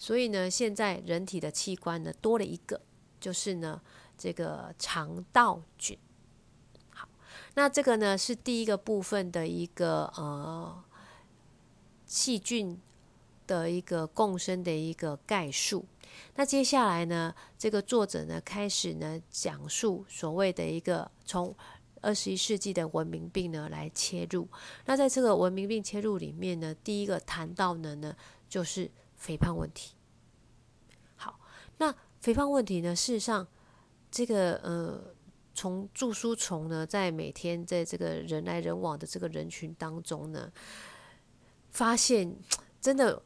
[0.05, 2.79] 所以呢，现在人体的器官呢多了一个，
[3.19, 3.81] 就是呢
[4.19, 5.99] 这个肠道菌。
[6.91, 7.09] 好，
[7.55, 10.85] 那这个呢是第一个部分的一个呃
[12.05, 12.79] 细菌
[13.47, 15.87] 的一个共生的一个概述。
[16.35, 21.57] 那接下来呢，这个作者呢开始呢讲述所谓的一个从
[22.03, 24.47] 二十一世纪的文明病呢来切入。
[24.85, 28.15] 那在这个文明病切入里面呢，第一个谈到的呢
[28.51, 28.91] 就是。
[29.25, 29.95] 肥胖问题，
[31.17, 31.41] 好，
[31.79, 32.95] 那肥胖问题呢？
[32.95, 33.49] 事实上，
[34.11, 35.15] 这个呃，
[35.55, 40.53] 从著书虫呢，在每天在这个人来人往的这个人群当中呢，
[41.71, 42.37] 发现
[42.83, 43.23] 真的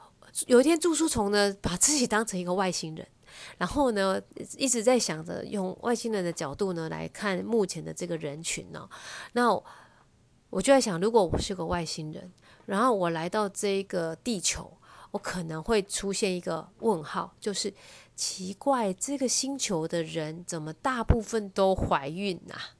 [0.46, 3.04] 有一天著书虫呢，把自己当成一个外星人，
[3.56, 4.22] 然后呢，
[4.56, 8.88] 一直在想着用外星人的角度呢来看目前的这个人群呢。
[9.32, 9.52] 那
[10.50, 12.32] 我就在想，如果我是个外星人，
[12.66, 14.77] 然后我来到这个地球。
[15.10, 17.72] 我可能会出现一个问号，就是
[18.14, 22.76] 奇怪，这个星球的人怎么大部分都怀孕啊？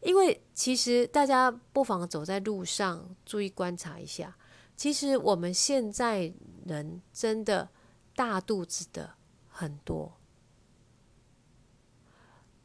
[0.00, 4.36] 因为其实大家不妨走在路上，注意观察一下，
[4.76, 6.32] 其实我们现在
[6.66, 7.68] 人真的
[8.14, 9.14] 大肚子的
[9.48, 10.18] 很多，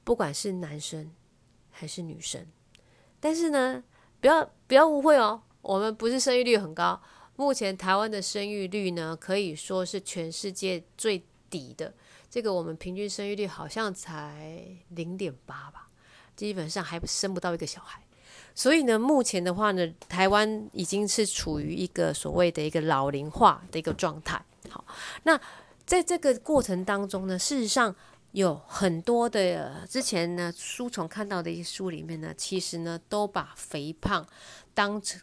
[0.03, 1.11] 不管是男生
[1.69, 2.45] 还是女生。
[3.19, 3.83] 但是呢，
[4.19, 7.01] 不要不要误会哦，我们不是生育率很高。
[7.35, 11.91] 目前台湾的生育率呢，可以说是全世界最低的。
[12.29, 15.89] 这个我们平均生育率好像才零点八吧，
[16.35, 18.01] 基本上还生不到一个小孩。
[18.53, 24.39] 所以呢，目前的话呢，台湾已经是处于一个所谓的一个老龄化的一个状态。
[24.69, 24.85] 好，
[25.23, 25.39] 那
[25.85, 27.95] 在这个过程当中呢，事实上
[28.31, 34.27] 有很多的之前呢书虫看到的一些书里面呢，其实呢都把肥胖
[34.75, 35.19] 当成。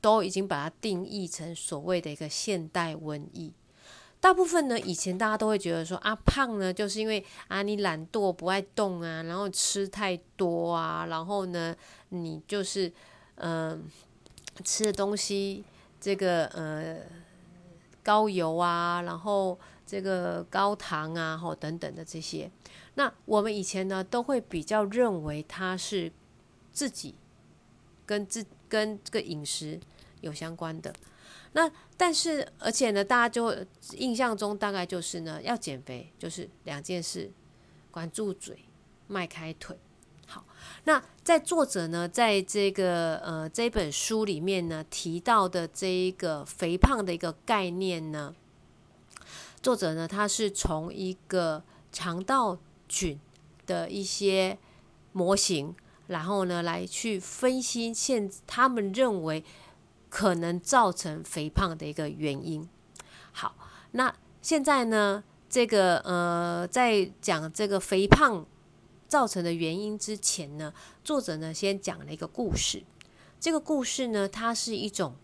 [0.00, 3.52] 都已经把它定义成所谓的一个现代瘟疫。
[4.20, 11.74] 大部分呢，以前大家都会觉得说啊，胖呢，就是因为啊你懒惰不爱动啊，然后吃太多啊，然后呢，
[12.10, 12.92] 你就是
[13.36, 13.82] 嗯
[14.62, 15.64] 吃的东西
[15.98, 16.98] 这个呃
[18.02, 22.50] 高油啊，然后这个高糖啊，或等等的这些。
[22.94, 26.12] 那我们以前呢，都会比较认为它是
[26.72, 27.14] 自己
[28.04, 28.44] 跟自。
[28.70, 29.78] 跟这个饮食
[30.20, 30.94] 有相关的，
[31.52, 37.32] 那但是而且呢，大家就印象中大概就是呢，要减肥就是两件事：
[37.90, 38.64] 管住嘴，
[39.08, 39.76] 迈开腿。
[40.26, 40.46] 好，
[40.84, 48.32] 那在作者呢，在这个呃这本书里面呢提到的这一个肥胖的一个概念呢，
[49.60, 52.56] 作者呢他是从一个肠道
[52.86, 53.18] 菌
[53.66, 54.56] 的一些
[55.10, 55.74] 模型。
[56.10, 59.44] 然后呢，来去分析现他们认为
[60.08, 62.68] 可能造成肥胖的一个原因。
[63.30, 63.54] 好，
[63.92, 68.44] 那现在呢，这个呃，在讲这个肥胖
[69.06, 72.82] 造成的原因之前呢，作者呢先讲了一个故事。
[73.38, 75.14] 这个故事呢，它是一种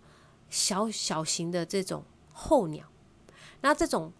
[0.49, 2.87] 小小型的这种候鸟。
[3.63, 4.13] 那这种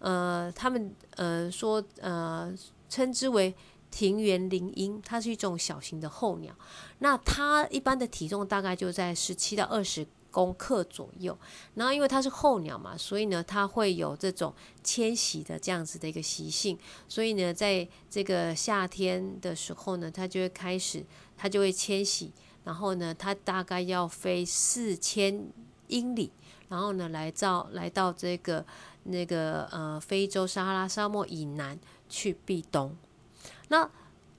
[0.00, 2.52] 呃，他们呃说呃
[2.88, 3.54] 称之为。
[3.90, 6.54] 庭园林莺，它是一种小型的候鸟。
[7.00, 11.36] 那它一般的体重大概就在十七到二十公克左右。
[11.74, 16.78] 然后因为它是候鸟嘛，所以呢，它会有这种迁徙的这样子的一个习性。
[17.08, 21.04] 所以呢，在这个夏天的时候呢，它就会开始，
[21.36, 22.32] 它就会迁徙。
[22.62, 25.48] 然后呢，它大概要飞四千
[25.88, 26.30] 英里，
[26.68, 28.64] 然后呢，来到来到这个
[29.04, 31.76] 那个呃非洲撒哈拉沙漠以南
[32.08, 32.94] 去避冬。
[33.70, 33.88] 那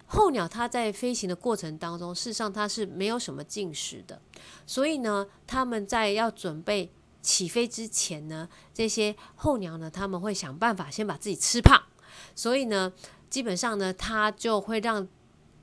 [0.07, 4.21] 候鸟它在飞行的过程当中，事实上它是没有什么进食的，
[4.67, 6.91] 所以呢，他们在要准备
[7.21, 11.81] 起飞之前呢，这些候鸟呢，他们会想办法先把自己吃胖，
[12.35, 12.91] 所以呢，
[13.29, 15.07] 基本上呢，它就会让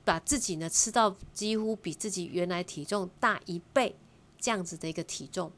[0.03, 3.95] 把自己呢吃到几乎比自己原来体重大一倍
[4.39, 5.51] 这样子的一个体重，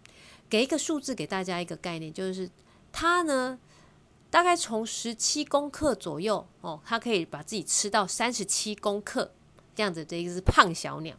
[0.50, 2.50] 给一个数字给大家一个概念，就是
[2.92, 3.58] 它呢。
[4.32, 9.30] 大概从十七公克左右哦，它可以把自己吃到三十七公克
[9.76, 11.16] 这样子的一只胖小鸟。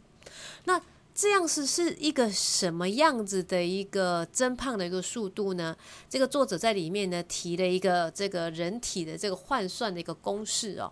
[0.65, 0.81] 那
[1.13, 5.77] 这样是是一个什么样子的一个增胖的一个速度呢？
[6.09, 10.91] 这个作者在里面呢提了一个这个人体的这个换算的一个公式哦。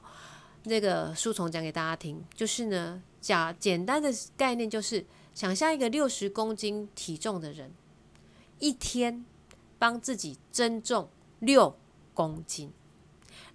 [0.66, 5.04] 那个书虫讲给大家听，就是呢，假简单的概念就是，
[5.34, 7.72] 想象一个六十公斤体重的人，
[8.60, 9.26] 一天
[9.80, 11.76] 帮自己增重六。
[12.14, 12.72] 公斤，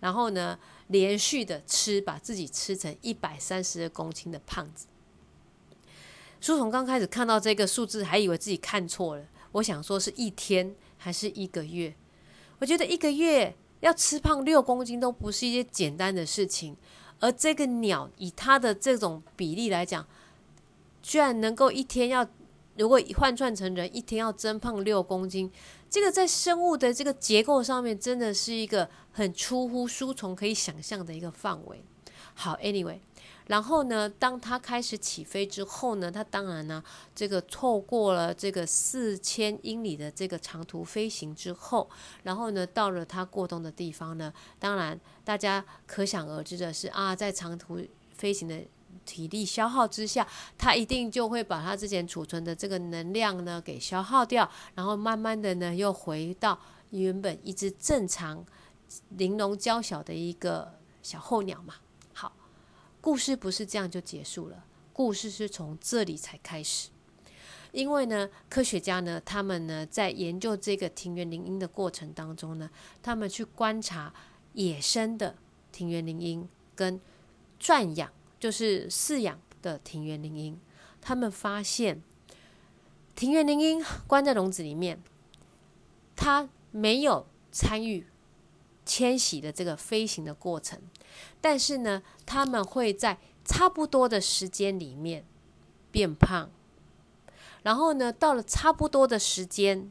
[0.00, 4.86] 然后呢，连续的吃，把自己吃成一百三十二公斤的胖子。
[6.40, 9.24] 书虫刚开始看到这个数字，还以为自己看错了。
[9.52, 11.94] 我想说是一天还是一个月？
[12.58, 16.76] 我觉得一个月要吃胖六公斤都不是一件简单的事情。
[17.18, 20.06] 而这个鸟以它的这种比例来讲，
[21.00, 22.28] 居然能够一天要，
[22.76, 25.50] 如果换算成人，一天要增胖六公斤。
[25.88, 31.82] 这个在生物的这个结构上面，真的是一个很出乎书虫可以想象的一个范围。
[32.34, 32.98] 好，anyway，
[33.46, 36.82] 然后呢，当它开始起飞之后呢，它当然呢，
[37.14, 41.88] 这个错过了这个四千英里的这个长途飞行之后，
[42.24, 47.80] 然后呢，到了它过冬的地方呢，当然大家可想而知的是啊，在长途
[48.14, 48.60] 飞行的。
[49.06, 50.26] 体力消耗之下，
[50.58, 56.58] 它一定就会把它之前储存的这个能量呢给消耗掉，然后慢慢的呢又回到
[56.90, 58.44] 原本一只正常、
[59.10, 61.76] 玲珑娇小的一个小候鸟嘛。
[62.12, 62.32] 好，
[63.00, 66.90] 故事不是这样就结束了，故事是从这里才开始。
[67.72, 72.70] 因为呢，科学家呢，他们呢在研究这个庭园铃音的过程当中呢，
[73.02, 74.12] 他们去观察
[74.54, 75.36] 野生的
[75.70, 77.00] 庭园铃音跟
[77.58, 78.10] 转养。
[78.38, 80.60] 就是饲养的庭园铃莺，
[81.00, 82.02] 他们发现
[83.14, 85.02] 庭园铃莺关在笼子里面，
[86.14, 88.06] 它没有参与
[88.84, 90.80] 迁徙的这个飞行的过程，
[91.40, 95.24] 但是呢，他们会在差不多的时间里面
[95.90, 96.50] 变胖，
[97.62, 99.90] 然后呢，到了差不多的时间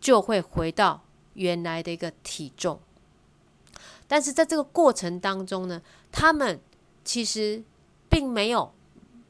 [0.00, 1.04] 就会回到
[1.34, 2.80] 原来的一个体重。
[4.08, 6.60] 但是在这个过程当中呢，他们
[7.04, 7.62] 其实
[8.08, 8.72] 并没有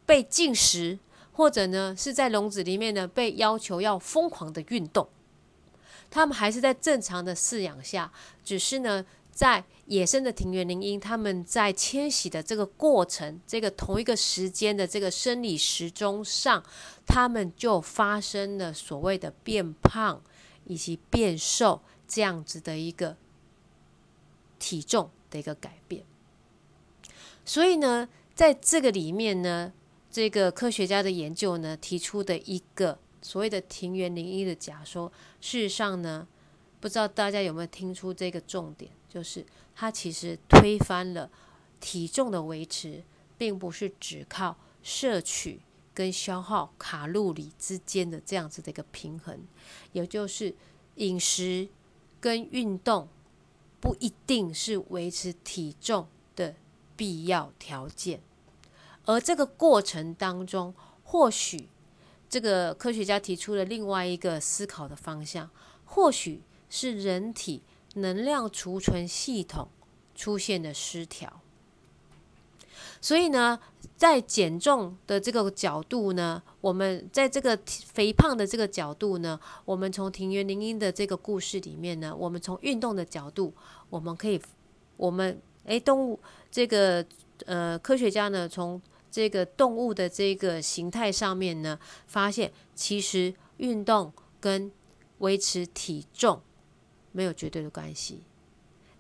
[0.05, 0.99] 被进食，
[1.33, 5.09] 或者呢是在笼子里面呢被要求要疯狂的运动。
[6.11, 8.13] 他们还是在正常的饲养下，
[8.43, 16.65] 只是呢，在野生的庭园林莺，他们在迁徙的这个过程，这个同一个时间的这个生理时钟上，
[17.07, 20.21] 他们就发生了所谓的变胖
[20.65, 23.17] 以及变瘦这样子的一个
[24.59, 26.05] 体重的一个改变。
[27.51, 29.73] 所以呢，在这个里面呢，
[30.09, 32.97] 这个科学家的研究呢，提出的一个。
[33.23, 36.29] 所谓的庭园灵异的假说，事实上呢，
[36.79, 39.45] 不知道大家有没有听出这个重点，就是
[39.75, 41.29] 它其实推翻了
[41.81, 43.03] 体重的维持，
[43.37, 45.61] 并不是只靠摄取
[45.93, 49.37] 跟消耗卡路里之间的这样子的一个平衡，
[49.91, 50.55] 也就是
[50.95, 51.69] 饮食
[52.21, 53.09] 跟运动
[53.81, 56.07] 不一定是维持体重
[57.01, 58.21] 必要条件，
[59.07, 61.71] 而这个过程当中，或许。
[62.29, 65.49] 这个科学家提出了另外一个思考的方向，
[65.87, 67.63] 或许是人体
[67.95, 69.69] 能量储存系统
[70.15, 71.41] 出现的失调。
[73.01, 73.59] 所以呢，
[73.97, 83.55] 在减重的这个角度呢，我们在这个肥胖的这个角度呢，我们从庭园林荫的这个故事里面呢，我们从运动的角度，
[83.89, 84.41] 我们可以，
[84.97, 87.05] 我们诶，动物这个
[87.47, 88.81] 呃科学家呢从。
[89.13, 94.71] 这个动物的这个形态上面呢，发现其实运动跟
[95.19, 96.41] 维持体重
[97.11, 98.23] 没有绝对的关系。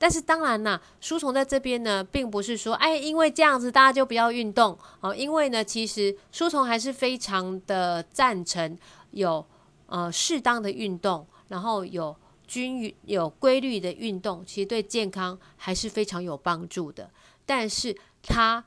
[0.01, 5.15] 但是当然啦，书虫在这边呢，并不是说，哎，因为这样子大家就不要运动哦。
[5.15, 8.77] 因为呢，其实书虫还是非常的赞成
[9.13, 9.47] 有
[9.87, 12.17] 呃适当的运动，然后有
[12.51, 17.09] 均匀、有规律的运动，其实对健康还是非常有帮助的。
[17.47, 18.65] 但是它。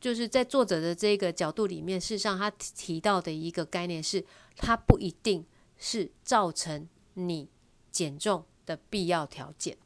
[0.00, 4.22] 就是在作者的这个角度里面，事实上他提到的一个概念是，
[4.54, 5.46] 它不一定
[5.78, 7.48] 是造成你
[7.90, 9.78] 减重的必要条件。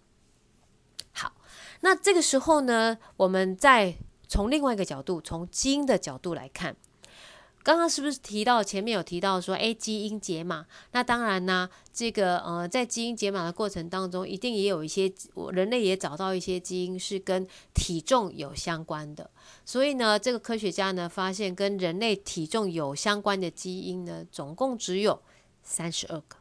[1.12, 1.36] 好，
[1.82, 3.94] 那这个时候呢，我们再
[4.26, 6.76] 从另外一个角度，从基因的角度来看。
[7.68, 10.64] 刚刚是不是提到前面有提到说，哎，基因解码？
[10.92, 15.12] 那当然呢，这个呃，在基因解码的过程当中，一定也有一些
[15.52, 19.30] 人类也找到一些基因是跟体重有相关的。
[19.66, 25.20] 所以呢，这个科学家呢发现跟人类体重有相关的基因呢，总共只有
[25.62, 26.36] 三十二个。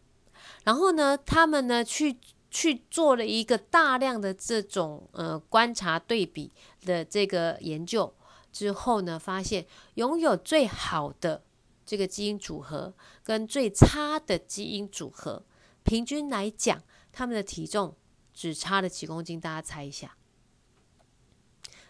[0.64, 2.16] 然后呢，他们呢去
[2.50, 6.54] 去做了一个大量的这种呃观察对比
[6.86, 8.14] 的这个研究。
[8.58, 11.44] 之后呢，发现拥有最好的
[11.86, 12.92] 这个基因组合
[13.24, 15.44] 跟最差的基因组合，
[15.84, 16.82] 平均来讲，
[17.12, 17.96] 他们的体重
[18.34, 19.40] 只差了几公斤？
[19.40, 20.18] 大家猜一下，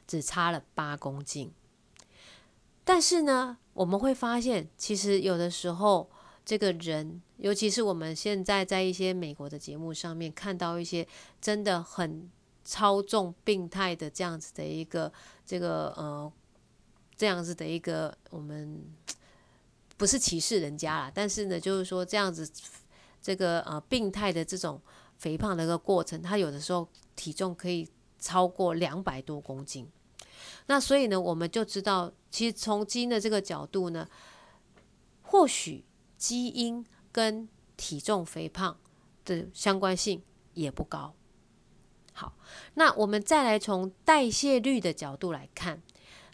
[0.06, 1.54] 只差了八公斤。
[2.84, 6.12] 但是呢，我们会发现，其实有的时候，
[6.44, 11.08] 这个人，尤其是我们现在在一些美国的节目上面看到一些
[11.40, 12.30] 真的很
[12.66, 15.14] 超重、病态的这样子的一个
[15.46, 16.30] 这个呃。
[17.18, 18.82] 这样子的一个，我们
[19.98, 22.48] 不是歧视人家啦，但是呢，就是说这样子，
[23.20, 24.80] 这个呃病态的这种
[25.18, 27.90] 肥胖的一个过程，他有的时候体重可以
[28.20, 29.90] 超过两百多公斤。
[30.68, 34.08] 那所以呢，我们就知道，其实从基因的这个角度呢，
[35.24, 35.84] 或许
[36.18, 38.78] 基因跟体重肥胖
[39.26, 40.22] 的相关性
[40.54, 41.16] 也不高。
[42.14, 42.36] 好，
[42.76, 45.82] 那我们再来从代谢率的角度来看。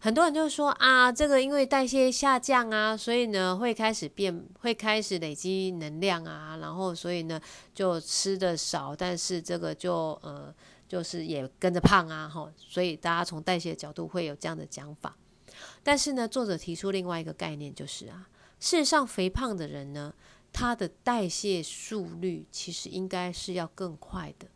[0.03, 7.39] 很多人就说啊，这个因为代谢下降啊，所以呢会开始变，会开始累积能量啊，然后所以呢
[7.73, 10.53] 就吃的少，但是这个就呃
[10.89, 15.15] 就是也跟着胖啊，哈，所以大家从代谢的角度会有这样的讲法。
[15.81, 18.27] 但是呢，作者提出另外一个概念，就是啊，
[18.59, 20.13] 事实上肥胖的人呢，
[20.51, 24.47] 他的代谢速率其实应该是要更快的。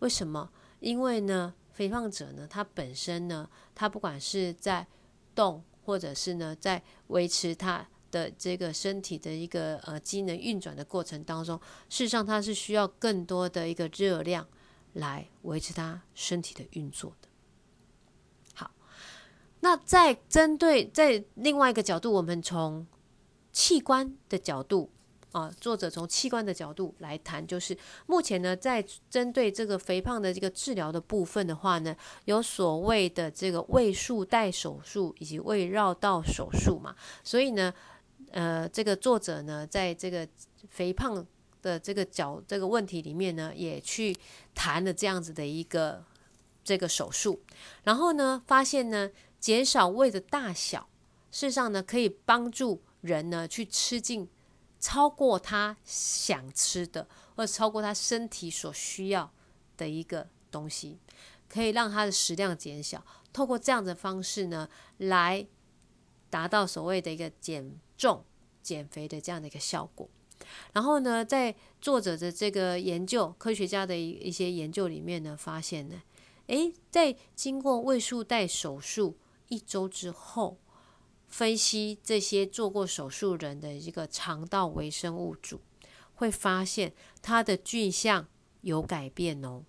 [0.00, 0.50] 为什么？
[0.80, 1.54] 因为呢。
[1.72, 4.86] 肥胖者呢，他本身呢，他不管是在
[5.34, 11.58] 动，或者是呢，在维持他的这个身体的一个呃机能运转的过程当中，
[11.88, 14.46] 事实上他是需要更多的一个热量
[14.94, 17.28] 来维持他身体的运作的。
[18.54, 18.72] 好，
[19.60, 22.86] 那在针对在另外一个角度，我们从
[23.52, 24.90] 器官的角度
[25.32, 27.76] 啊，作者从器官的角度来谈，就是
[28.06, 37.72] 目前呢，在针对这个肥胖的这个治疗的部分的话呢，有所谓的这个胃束带手术以及胃绕道手术嘛，所以呢，
[38.32, 40.26] 呃，这个作者呢，在这个
[40.68, 41.24] 肥胖
[41.62, 44.16] 的这个角这个问题里面呢，也去
[44.52, 46.04] 谈了这样子的一个
[46.64, 47.40] 这个手术，
[47.84, 49.08] 然后呢，发现呢，
[49.38, 50.88] 减少胃的大小，
[51.30, 54.28] 事实上呢，可以帮助人呢去吃进。
[54.80, 57.06] 超过他想吃的，
[57.36, 59.30] 或者超过他身体所需要
[59.76, 60.98] 的一个东西，
[61.48, 63.04] 可以让他的食量减小。
[63.32, 65.46] 透过这样的方式呢，来
[66.30, 68.24] 达到所谓的一个减重、
[68.62, 70.08] 减肥的这样的一个效果。
[70.72, 76.02] 然后呢，在作者的这个研究，科学家的一一些研究里面呢，发现呢，
[76.46, 79.18] 诶，在经过胃束带手术
[79.48, 80.56] 一周之后。
[81.30, 85.60] 分析这些做过手术人的一个肠道微生物组，
[86.14, 88.26] 会发现它的菌相
[88.60, 89.62] 有改变哦，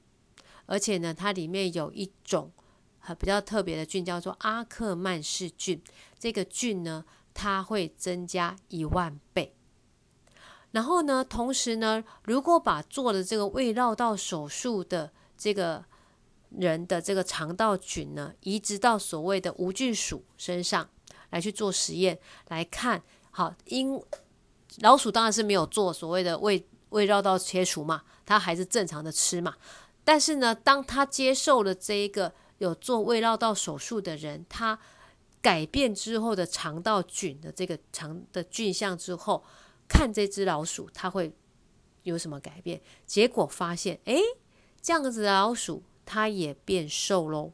[0.65, 2.51] 而且呢，它里面有一种
[2.99, 5.81] 很比较特别的菌，叫做阿克曼氏菌。
[6.19, 9.55] 这个菌呢，它会增加一万倍。
[10.71, 15.85] 然后呢，同时呢，如果把做了这个胃绕道手术的这个
[16.49, 20.89] 人的这个肠道菌呢，移植到所谓的无菌鼠身上。
[21.31, 22.17] 来去做实验
[22.47, 23.01] 来看，
[23.31, 23.99] 好，因
[24.79, 29.55] 老鼠当然是没有做所谓的胃胃绕道切除嘛，它还是正常的吃嘛。
[30.03, 34.79] 但是呢，当他接受了这一个有做胃绕道手术的人，他
[35.41, 39.43] 改变之后的肠道菌的这个肠的菌相之后，
[39.87, 41.33] 看这只老鼠它会
[42.03, 42.81] 有什么改变？
[43.05, 44.17] 结果发现，哎，
[44.81, 47.51] 这样子的老鼠它也变瘦喽。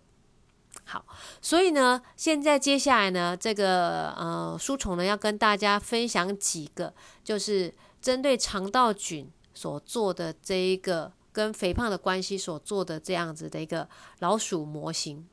[0.89, 1.05] 好，
[1.41, 6.93] 所以呢，现在接下来呢，这个呃，书虫呢要跟大家分享几个，
[7.25, 15.27] 就是针对肠道菌所做的这一个跟肥胖的关系所做的这样子的一个老鼠模型。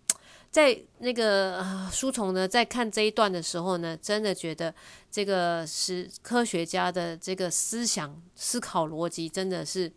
[0.50, 4.74] 在那个书虫呢在看这一段的时候呢，真的觉得
[5.08, 9.92] 这个是科学家的这个思想思考逻辑真的是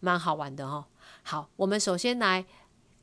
[0.00, 0.86] 蛮好玩的哦。
[1.24, 2.46] 好，我们首先来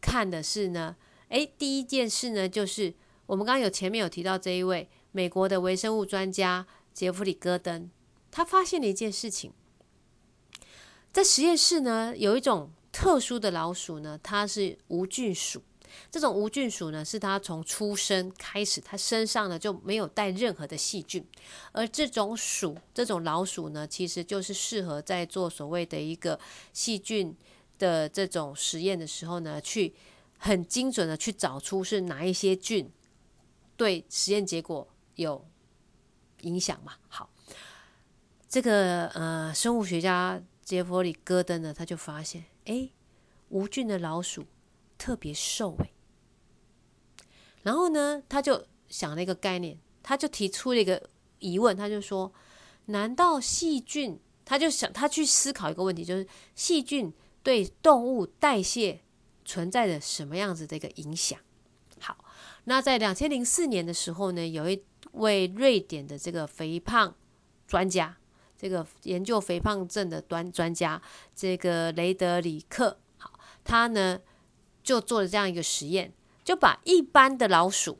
[0.02, 0.96] 看的是呢。
[1.30, 2.94] 诶，第一件事呢，就是
[3.26, 7.90] 我们刚刚有前面有提到这一位美国的微生物专家杰弗里·戈登，
[8.30, 9.52] 他发现了一件事情，
[11.12, 15.64] 在实验室呢，有一种特殊的老鼠呢，它是无菌鼠。
[16.12, 21.26] 这种无菌鼠呢，是它从出生开始，它身上呢就没有带任何的细菌。
[21.72, 26.40] 而这种鼠，这种老鼠呢，其实就是适合在做所谓的一个
[26.72, 27.36] 细菌
[27.80, 29.94] 的这种实验的时候呢，去。
[30.46, 32.88] 很精准的去找出是哪一些菌
[33.76, 35.43] 对实验结果有
[36.41, 36.93] 影响嘛？
[37.08, 37.32] 好，
[38.48, 42.91] 这个呃生物学家杰弗里·戈登呢，他就发现，哎，
[43.50, 44.46] 无菌的老鼠
[45.00, 45.89] 特别瘦哎。
[47.64, 52.32] 然后呢，他就想了一个概念，他就提出了一个疑问，他就说：
[52.86, 54.20] 难道细菌？
[54.46, 59.02] 他就想他去思考一个问题，就是细菌对动物代谢。
[59.46, 61.39] 存在着什么样子的一个影响？
[62.00, 62.18] 好，
[62.66, 64.84] 那在两千零四年的时候呢，有一
[65.14, 67.16] 位瑞典的这个肥胖
[67.66, 68.18] 专家，
[68.58, 71.02] 这个研究肥胖症的专专家，
[71.34, 74.20] 这个雷德里克，好，他呢
[74.84, 78.00] 就做了这样一个实验，就把一般的老鼠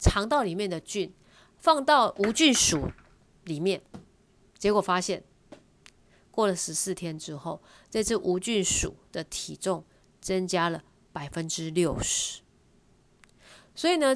[0.00, 1.14] 肠道里面的菌
[1.58, 2.90] 放到无菌鼠
[3.44, 3.80] 里面，
[4.58, 5.22] 结果发现
[6.30, 9.84] 过了十四天之后，这只无菌鼠的体重。
[10.26, 12.40] 增加了百分之六十，
[13.76, 14.12] 所以呢，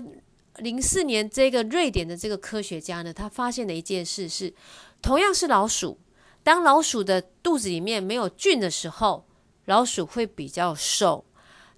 [0.57, 4.53] 零四年这个瑞典的这个科学家呢，他发现的一件事是，
[5.01, 6.01] 同样是老鼠，
[6.43, 9.25] 当老鼠的肚子里面没有菌的时候，
[9.67, 11.25] 老鼠会比较瘦；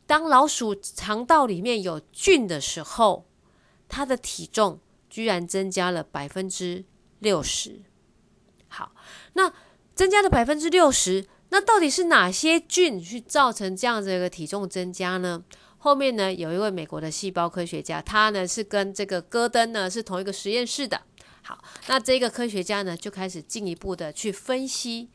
[0.06, 3.26] 当老鼠肠道里面有菌的时候，
[3.86, 4.80] 它的体重
[5.10, 6.86] 居然增加了百分之
[7.18, 7.82] 六十。
[8.68, 8.94] 好，
[9.34, 9.52] 那
[9.94, 11.26] 增加了百分之六十。
[11.52, 15.44] 那到底是哪些菌去造成这样子一个体重增加呢？
[15.76, 21.02] 后面呢有一位美国的细胞科学家，他呢是跟这个戈登呢是同一个实验室的。
[21.42, 25.10] 好，那这个科学家呢就开始进一步的去分析，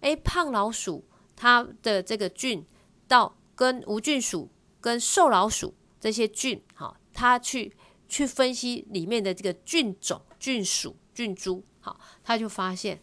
[0.00, 1.04] 诶，胖老鼠
[1.36, 2.66] 它的这个菌
[3.06, 7.72] 到跟无菌鼠跟瘦老鼠这些菌，好，他去
[8.08, 13.00] 去分析里面的这个菌种、菌属、菌株，好，他就发现，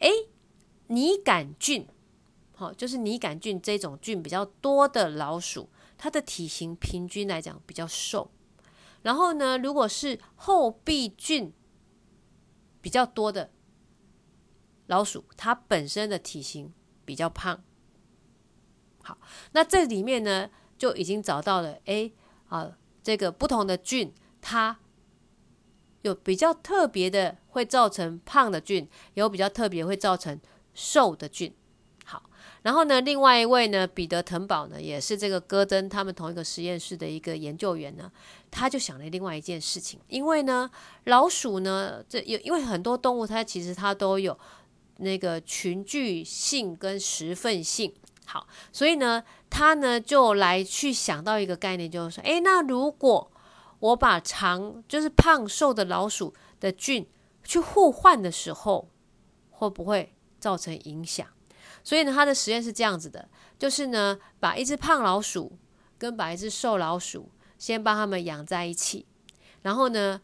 [0.00, 0.10] 诶，
[0.88, 1.88] 拟杆菌。
[2.72, 8.30] 就是拟杆菌这种菌比较多的老鼠，它的体型平均来讲比较瘦。
[9.02, 11.52] 然后呢，如果是后壁菌
[12.80, 13.50] 比较多的
[14.86, 16.72] 老鼠它本身的体型
[17.04, 17.62] 比较胖。
[19.02, 19.18] 好，
[19.52, 20.48] 那这里面呢
[20.78, 22.10] 就已经找到了，哎，
[22.48, 24.78] 啊，这个不同的菌，它
[26.02, 30.40] 有比较特别的会造成胖的菌，有比较特别会造成
[30.72, 31.54] 瘦的菌。
[32.64, 38.10] 然后呢，另外一位呢，彼得滕堡呢，也是这个戈登他们同一个实验室的一个研究员呢，
[38.50, 40.70] 他就想了另外一件事情，因为呢，
[41.04, 44.38] 老鼠呢，这有因为很多动物它其实它都有
[44.96, 47.92] 那个群聚性跟食份性，
[48.24, 53.30] 好，所以呢，他呢就来去想到一个概念，就是说，诶，那如果
[53.80, 57.06] 我把长就是胖瘦的老鼠的菌
[57.44, 58.88] 去互换的时候，
[59.50, 61.26] 会不会造成影响？
[61.84, 63.28] 所以呢，他的实验是这样子的，
[63.58, 65.58] 就是呢，把一只胖老鼠
[65.98, 69.06] 跟把一只瘦老鼠先帮他们养在一起，
[69.60, 70.22] 然后呢，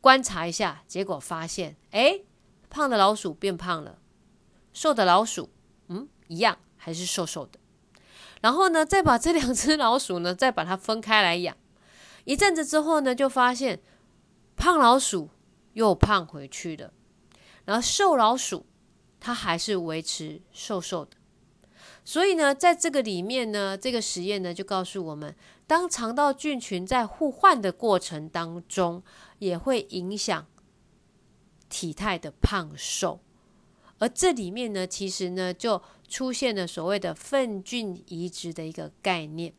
[0.00, 2.20] 观察一下，结果发现，哎，
[2.70, 3.98] 胖的老鼠变胖了，
[4.72, 5.50] 瘦的老鼠，
[5.88, 7.58] 嗯，一样还是瘦瘦的。
[8.40, 11.56] 然后呢，再把这两只老鼠呢，再把它分开来养，
[12.24, 13.82] 一阵子之后呢，就发现
[14.54, 15.30] 胖老鼠
[15.72, 16.92] 又胖回去了，
[17.64, 18.66] 然后瘦老鼠。
[19.24, 21.12] 它还是维持瘦瘦的，
[22.04, 25.34] 所以呢，在这个里面呢，这个实验呢就告诉我们，
[25.66, 29.02] 当肠道菌群在互换的过程当中，
[29.38, 30.46] 也会影响
[31.70, 33.20] 体态的胖瘦，
[33.98, 39.54] 而这里面呢，其实呢就出现了所谓的粪菌移植的一个概念。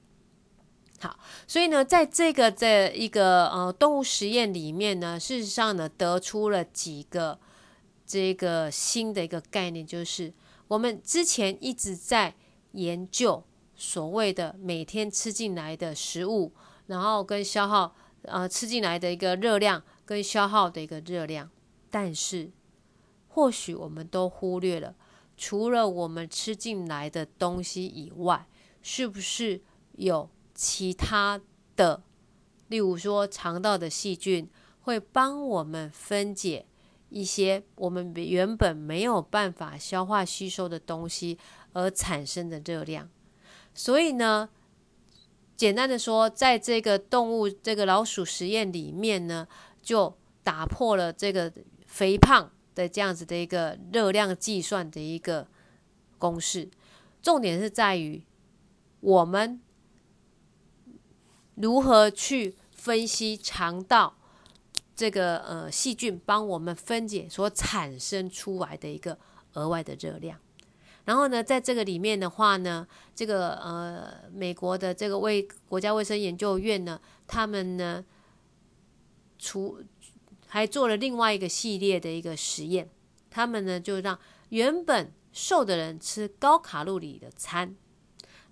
[1.00, 7.40] 好，所以呢，在这个这一个呃动物实验里面呢，事实上呢，得出了几个。
[8.06, 10.32] 这个新的一个概念就是，
[10.68, 12.36] 我们之前一直在
[12.74, 13.44] 研究
[13.76, 16.54] 所谓的每天吃进来的食物，
[16.88, 21.50] 然后跟消耗，呃，吃进来的一个热量跟消耗的一个热量，
[21.90, 22.52] 但是
[23.28, 24.96] 或许我们都忽略了，
[25.36, 28.48] 除了我们吃进来的东西以外，
[28.82, 29.62] 是不是
[29.94, 31.42] 有其他
[31.76, 32.04] 的，
[32.68, 34.48] 例如说肠道的细菌
[34.82, 36.68] 会帮我们分解。
[37.16, 41.40] 一些我们原本没有办法消化吸收的东西
[41.72, 43.10] 而产生的热量，
[43.74, 44.50] 所以呢，
[45.56, 49.48] 简单的说，在这个动物这个老鼠实验里面呢，
[49.82, 50.14] 就
[50.44, 51.50] 打破了这个
[51.86, 55.48] 肥胖的这样子的一个热量计算的一个
[56.18, 56.70] 公式。
[57.22, 58.22] 重点是在于
[59.00, 59.62] 我们
[61.56, 64.18] 如何去分析肠道。
[64.96, 69.20] 这个呃细菌帮我们分解所产生出来的一个
[69.54, 70.40] 额外的热量，
[71.04, 78.06] 然后呢，在这个里面的话呢，这个呃美国的这个卫国家卫生研究院呢，他们呢，
[79.38, 79.84] 除
[80.48, 82.90] 还做了另外一个系列的一个实验，
[83.30, 84.18] 他们呢就让
[84.48, 87.76] 原本瘦的人吃高卡路里的餐，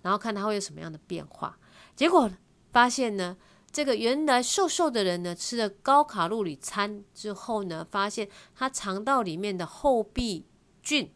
[0.02, 1.58] 然后看他会有什么样的变化，
[1.96, 2.30] 结果
[2.70, 3.38] 发现呢。
[3.74, 10.46] 这个原来瘦瘦的人呢，吃了高卡路里餐之后呢，发现他肠道里面的后壁
[10.80, 11.12] 菌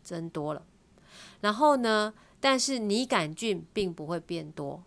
[0.00, 0.64] 增多了，
[1.40, 4.84] 然后呢，但是拟杆菌并不会变多，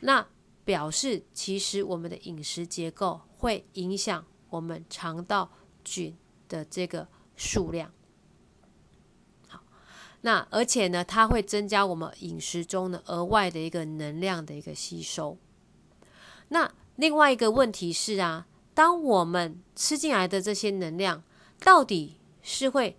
[0.00, 0.26] 那
[0.64, 5.50] 表示其实我们的饮食结构会影响我们肠道
[5.84, 6.16] 菌
[6.48, 7.06] 的这个
[7.36, 7.92] 数量。
[9.46, 9.62] 好，
[10.22, 15.36] 那而且呢，它会增加我们饮食中的额外的一个能量的一个吸收。
[16.48, 21.24] 那另外一个问题是啊，当我们吃进来的这些能量，
[21.60, 22.96] 到底是会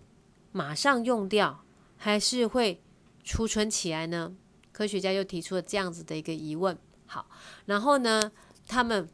[0.52, 1.64] 马上用掉，
[1.96, 2.82] 还是会
[3.24, 4.36] 储存起来呢？
[4.72, 6.78] 科学家又提出了这样子的一个疑问。
[7.06, 7.30] 好，
[7.68, 8.32] 然后呢，
[8.68, 9.08] 他们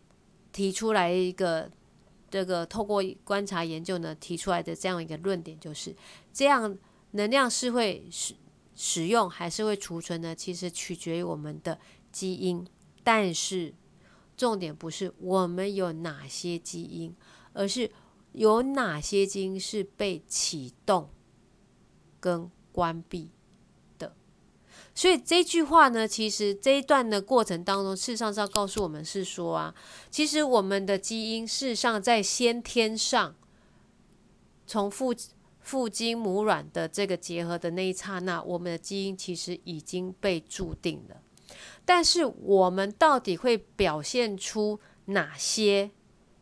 [0.51, 1.69] 提出来一个
[2.29, 5.95] 这个透过观察研究呢，提出来的这样一个论点，就是
[6.33, 6.75] 这样
[7.11, 8.33] 能量是会使
[8.75, 10.33] 使用还是会储存呢？
[10.33, 11.77] 其实取决于我们的
[12.11, 12.65] 基因，
[13.03, 13.75] 但是。
[14.41, 17.15] 重点不是我们有哪些基因，
[17.53, 17.91] 而是
[18.31, 21.11] 有哪些基因是被启动
[22.19, 23.29] 跟关闭
[23.99, 24.15] 的。
[24.95, 29.75] 所以这句话呢，其实这一段的过程当中，事实上是要告诉我们是说啊，
[30.09, 33.35] 其实我们的基因事实上在先天上，
[34.65, 35.13] 从父
[35.59, 41.21] 父精母卵的这个结合的那一刹那，我们的基因其实已经被注定了。
[41.85, 45.91] 但是我们到底会表现出哪些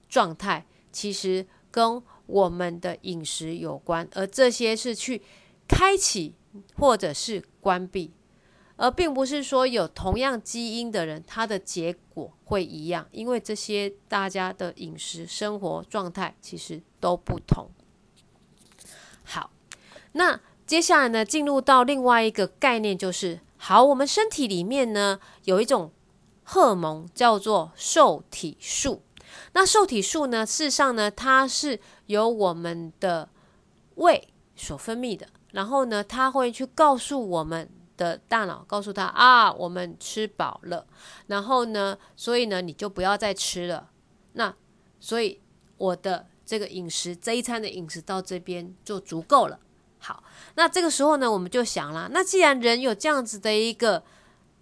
[0.08, 0.66] 状态？
[0.92, 5.22] 其实跟我们的饮食有关，而这些是去
[5.68, 6.36] 开启
[6.76, 8.12] 或者是关闭，
[8.76, 17.70] 而并不是说有同样基因的人，他的结果会一样，因为这些大家的饮食生活状态其实都不同。
[19.24, 19.52] 好，
[20.14, 25.91] 那接下来呢，进入到另外一个概念，就是好，我们身体里面呢有一种
[26.43, 29.03] 荷尔蒙叫做受体素。
[29.51, 33.30] 那受体素呢，事实上呢，它是由我们的
[33.95, 40.88] 胃所分泌的，然后呢，它会去告诉我们的大脑，告诉他啊，我们吃饱了，
[41.28, 43.91] 然后呢，所以呢，你就不要再吃了。
[44.34, 44.55] 那
[44.99, 45.41] 所以
[45.78, 49.60] 我的这个饮食这一餐的饮食到这边就足够了。
[50.00, 50.24] 好，
[50.56, 54.04] 那这个时候呢，我们就想了，那既然人有这样子的一个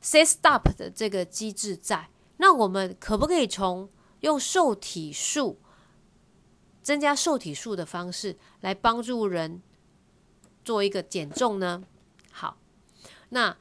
[0.02, 3.90] say stop 的这个机制在，那我们可不可以从
[4.22, 5.60] 用受体素
[6.82, 9.62] 增加受体素的方式来帮助人
[10.66, 11.84] 做一个减重呢？
[12.32, 12.58] 好，
[13.30, 13.56] 那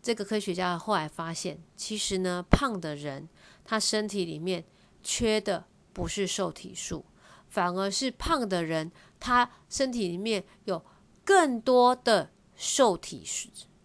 [0.00, 3.28] 这个科学家后来发现，其实呢，胖的人
[3.64, 4.64] 他身体里面
[5.02, 7.04] 缺的不是受体素，
[7.48, 10.82] 反而是胖的人他身体里面有
[11.28, 13.22] 更多的受体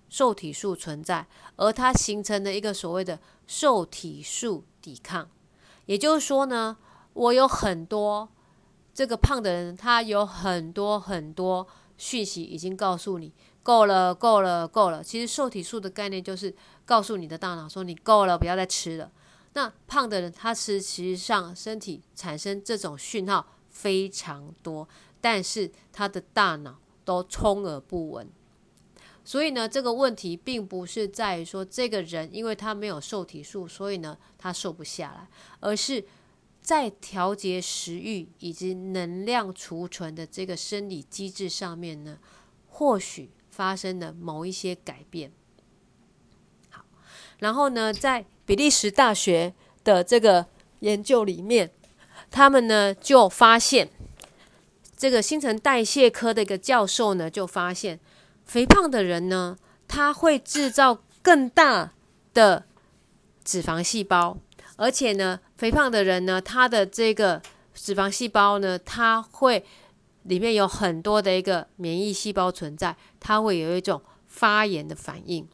[0.08, 1.28] 受体素存在，
[1.58, 5.30] 而它形成了一个所谓的受体素抵抗。
[5.86, 6.78] 也就是说呢，
[7.12, 8.30] 我有很多
[8.94, 11.68] 这个胖的人，他有很多很多
[11.98, 15.04] 讯息已经告诉你够了，够了，够了。
[15.04, 19.12] 其实受体素的概念就是告诉你的大脑说你够了，不要再吃了。
[19.52, 24.88] 那胖的人，他是其实上身体产生这种讯号非常多，
[25.20, 28.28] 但是他的大脑都充耳不闻。
[29.26, 35.28] 所以呢，这个问题并不是在于说这个人因为他没有受体素，所以呢他瘦不下来，
[35.62, 36.04] 而是
[36.62, 42.18] 在调节食欲以及能量储存的这个生理机制上面呢，
[42.68, 45.32] 或许发生了某一些改变。
[46.70, 46.84] 好，
[47.40, 49.54] 然后呢，在比利时大学
[49.86, 50.46] 的这个
[50.80, 51.72] 研究里面，
[52.30, 53.90] 他们呢就发现，
[55.04, 58.00] 这个新陈代谢科的一个教授呢就发现。
[58.46, 61.92] 肥胖的人呢，他会制造更大
[62.34, 62.64] 的
[63.44, 64.38] 脂肪细胞，
[64.78, 67.42] 而且呢，肥胖的人呢，他的这个
[67.74, 69.66] 脂肪细胞呢，它会
[70.22, 75.46] 里面有很多的一个免疫细胞存在，它会有一种发炎的反应。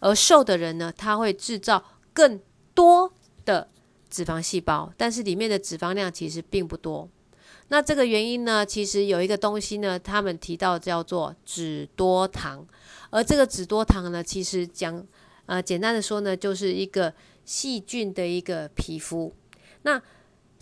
[0.00, 1.84] 而瘦的人呢，他会制造
[2.14, 2.40] 更
[2.74, 3.12] 多
[3.44, 3.68] 的
[4.08, 7.10] 脂肪细胞，但是里面的脂肪量其实并不多。
[7.74, 12.64] 那这个原因呢，其实有一个东西呢，他们提到叫做脂多糖，
[13.10, 15.04] 而这个脂多糖呢，其实讲
[15.46, 17.12] 呃简单的说呢，就是一个
[17.44, 19.34] 细菌的一个皮肤。
[19.82, 20.00] 那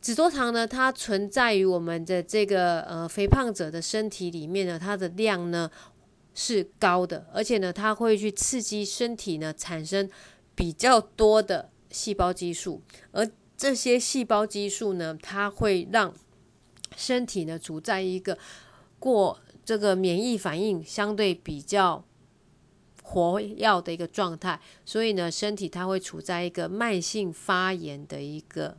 [0.00, 5.70] 脂多糖呢，它存在于我们的这个呃肥胖者的身体里面呢，它的量呢
[6.34, 10.08] 是高的，而且呢，它会去刺激身体呢产生
[10.54, 16.14] 比较多的细胞激素，而这些细胞激素呢，它会让
[16.96, 18.36] 身体呢处在一个
[18.98, 22.04] 过这个免疫反应相对比较
[23.02, 28.76] 活跃的一个状态，所以呢，身体它会处在一个慢性发炎的一个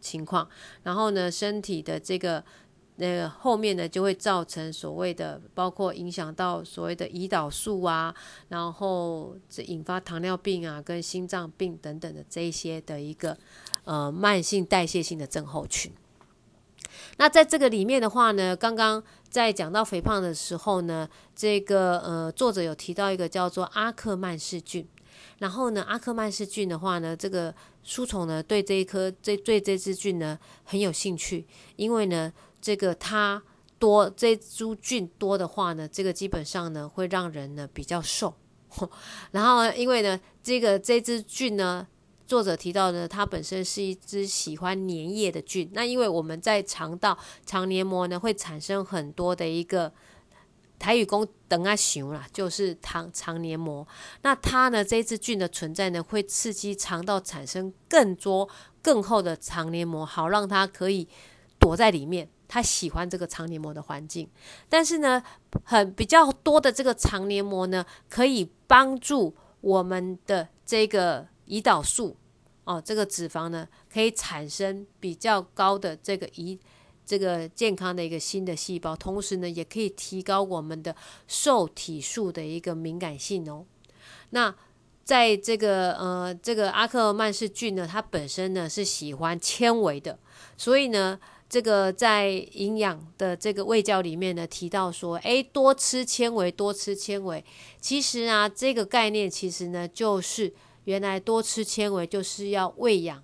[0.00, 0.48] 情况，
[0.84, 2.42] 然后呢，身体的这个
[2.96, 8.14] 那个后面呢就会造成所谓的包括影响到所谓的胰岛素啊，
[8.48, 13.36] 然后这引发糖尿病啊跟心脏病等等的这一些的一个
[13.84, 15.92] 呃慢性代谢性的症候群。
[17.16, 24.86] 那在这个里面的话呢，刚刚在讲到肥胖的时候呢，这个呃作者有提到一个叫做阿克曼氏菌，
[25.38, 31.46] 然后呢，阿克曼氏菌的话呢，这个书虫呢对这一颗这对这支菌呢很有兴趣，
[31.76, 33.42] 因为呢这个它
[33.78, 38.34] 多这株菌多的话呢，这个基本上呢会让人呢比较瘦，
[39.30, 41.86] 然后因为呢这个这支菌呢。
[42.26, 45.70] 作者提到呢，它本身是一只喜欢粘液的菌。
[45.74, 49.92] 那因为我们在肠道肠黏膜呢，会产生很多的一个
[50.78, 53.86] 台语公等啊熊啦，就是肠肠黏膜。
[54.22, 58.48] 那它呢，这只菌的存在呢，会刺激肠道产生更多
[58.82, 61.06] 更厚的肠黏膜，好让它可以
[61.58, 62.28] 躲在里面。
[62.48, 64.28] 它喜欢这个肠黏膜的环境，
[64.68, 65.22] 但是呢，
[65.62, 71.28] 很比较多的这个肠黏膜呢，可以帮助我们的这个。
[71.46, 72.16] 胰岛素
[72.64, 76.58] 哦，这个脂肪呢，可以产生比较高的这个胰
[77.04, 80.96] 这个健康的一个新的细胞，同时呢，也可以提高我们的
[81.28, 83.66] 受体素的一个敏感性哦。
[84.30, 84.54] 那
[85.04, 90.18] 在这个呃这个阿克曼氏菌呢，它本身呢是喜欢纤维的，
[90.56, 91.20] 所以呢，
[91.50, 97.44] 这个在营养的这个胃教里面呢提到说，诶，多吃纤维，多吃纤维。
[97.78, 100.54] 其实啊，这个概念其实呢就是。
[100.84, 103.22] 原来多吃纤维就是要喂养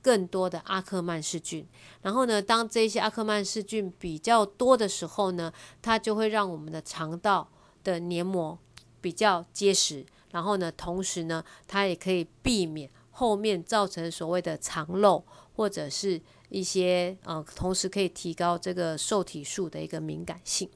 [0.00, 1.66] 更多的阿克曼氏菌。
[2.02, 7.48] 然后呢，当这些阿克曼氏菌比较多的时候呢，它就会让我们的肠道
[7.84, 8.58] 的黏膜
[9.00, 10.04] 比较结实。
[10.30, 15.22] 然后呢，同时呢，它也可以避免后面造成所谓的肠漏，
[15.54, 20.68] 或者是一些呃，同时可以提高这个受体素的一个敏感性。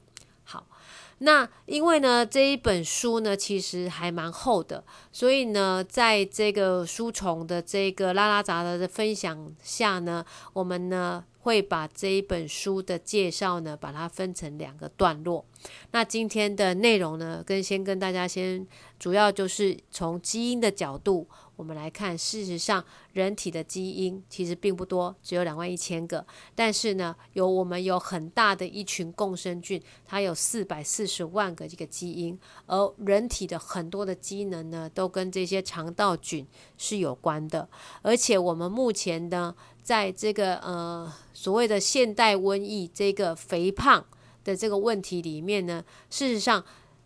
[1.19, 15.45] 那因为呢这一本书呢其实还蛮厚的，所以呢在这个书虫的这个拉拉杂的分享下呢，我们呢会把这一本书的介绍呢把它分成两个段落。
[15.91, 18.67] 那今天的内容呢，跟先跟大家先
[18.99, 21.25] 主要就是从基因的角度。
[21.55, 26.23] 我们来看，事实上，人体的基因其实并不多，只有两万一千个。
[26.53, 32.37] 但是呢，有我们有很大的一群共生菌，它有四百四十万个这个基因。
[32.67, 36.45] 而人体的很多的机能呢，都跟这些肠道菌
[36.77, 37.67] 是有关的。
[38.03, 39.55] 而且我们目前呢，
[39.87, 44.05] 在这个呃所谓的现代瘟疫这个肥胖
[44.43, 46.61] 的这个问题里面呢，事实上，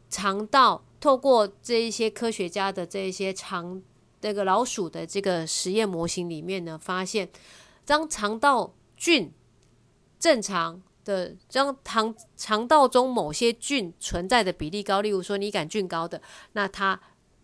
[0.09, 3.79] 肠道透过这一些科学家的这一些肠
[4.19, 7.29] 这个老鼠的这个实验模型里面呢，发现
[7.86, 9.32] 当肠道菌
[10.19, 16.19] 正常的，当肠肠道中某些菌存在的比例高，例如说你杆菌高的，
[16.53, 16.99] 那它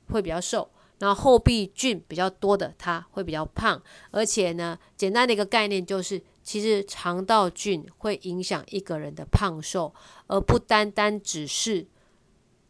[0.10, 0.68] 会比较瘦；
[1.00, 3.82] 然后后壁菌比较多的，它会比较胖。
[4.12, 9.94] 而且呢，简单的一个概念就是，其实肠道菌会影响一个人的胖瘦，
[10.28, 11.86] 而不单单只是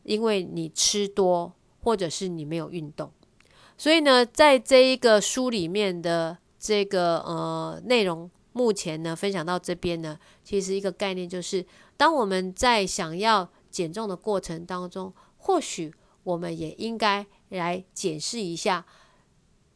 [0.03, 3.11] 因为你吃多，或者是你没有运动。
[3.77, 11.63] 所以呢，在这一个书里面的这个呃内容，目前呢分享到这边呢，其实一个概念就是，
[11.95, 18.85] 当我们在想要减重的过程当中，或许我们也应该来检视一下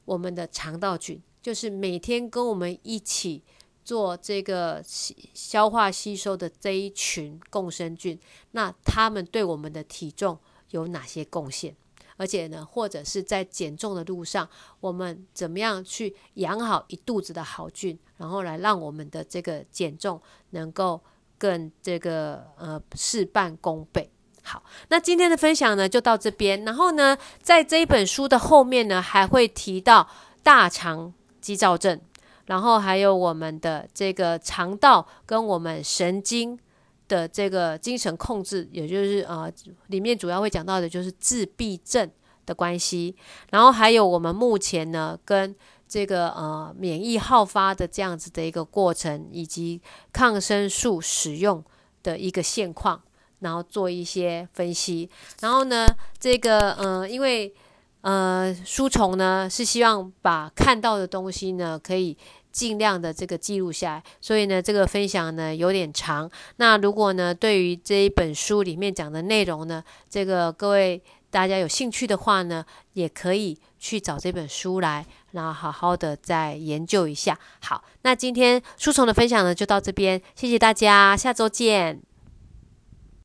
[0.05, 3.43] 我们的肠道菌，就是每天跟我们一起
[3.83, 8.19] 做这个消化吸收的这一群共生菌，
[8.51, 10.37] 那他们对我们的体重
[10.69, 11.75] 有哪些贡献？
[12.17, 14.47] 而且呢，或者是在减重的路上，
[14.79, 21.01] 我们怎么样去养好一肚子的好菌，然后来让我们的这个减重能够
[21.39, 24.11] 更这个呃事半功倍。
[24.51, 26.65] 好，那今天的分享呢就到这边。
[26.65, 30.05] 然后呢，在这一本书的后面呢，还会提到
[30.43, 32.01] 大肠肌躁症，
[32.47, 36.59] 然后还有我们的这个肠道跟我们神经。
[37.07, 39.51] 的这个精神控制，也就是呃，
[39.87, 42.09] 里面主要会讲到的就是自闭症
[42.45, 43.13] 的关系，
[43.49, 45.53] 然后还有我们目前呢跟
[45.89, 49.81] 这个呃免疫好发的这样子的一个过程，以及
[50.13, 51.61] 抗生素使用
[52.01, 53.01] 的一个现况，
[53.41, 55.07] 然后做一些分析。
[55.41, 55.85] 然后呢，
[56.19, 57.53] 这个呃，因为
[58.01, 62.17] 呃书虫呢是希望把看到的东西呢可以。
[62.51, 66.29] 尽量的这个记录下来，所以呢，这个分享呢有点长。
[66.57, 77.39] 那如果呢，对于这一本书里面讲的内容呢，这个各位大家有兴趣的话呢，也可以去找这本书来，然后好好的再研究一下。
[77.61, 82.10] 好，那今天书虫的分享呢就到这边，谢谢大家，下周见。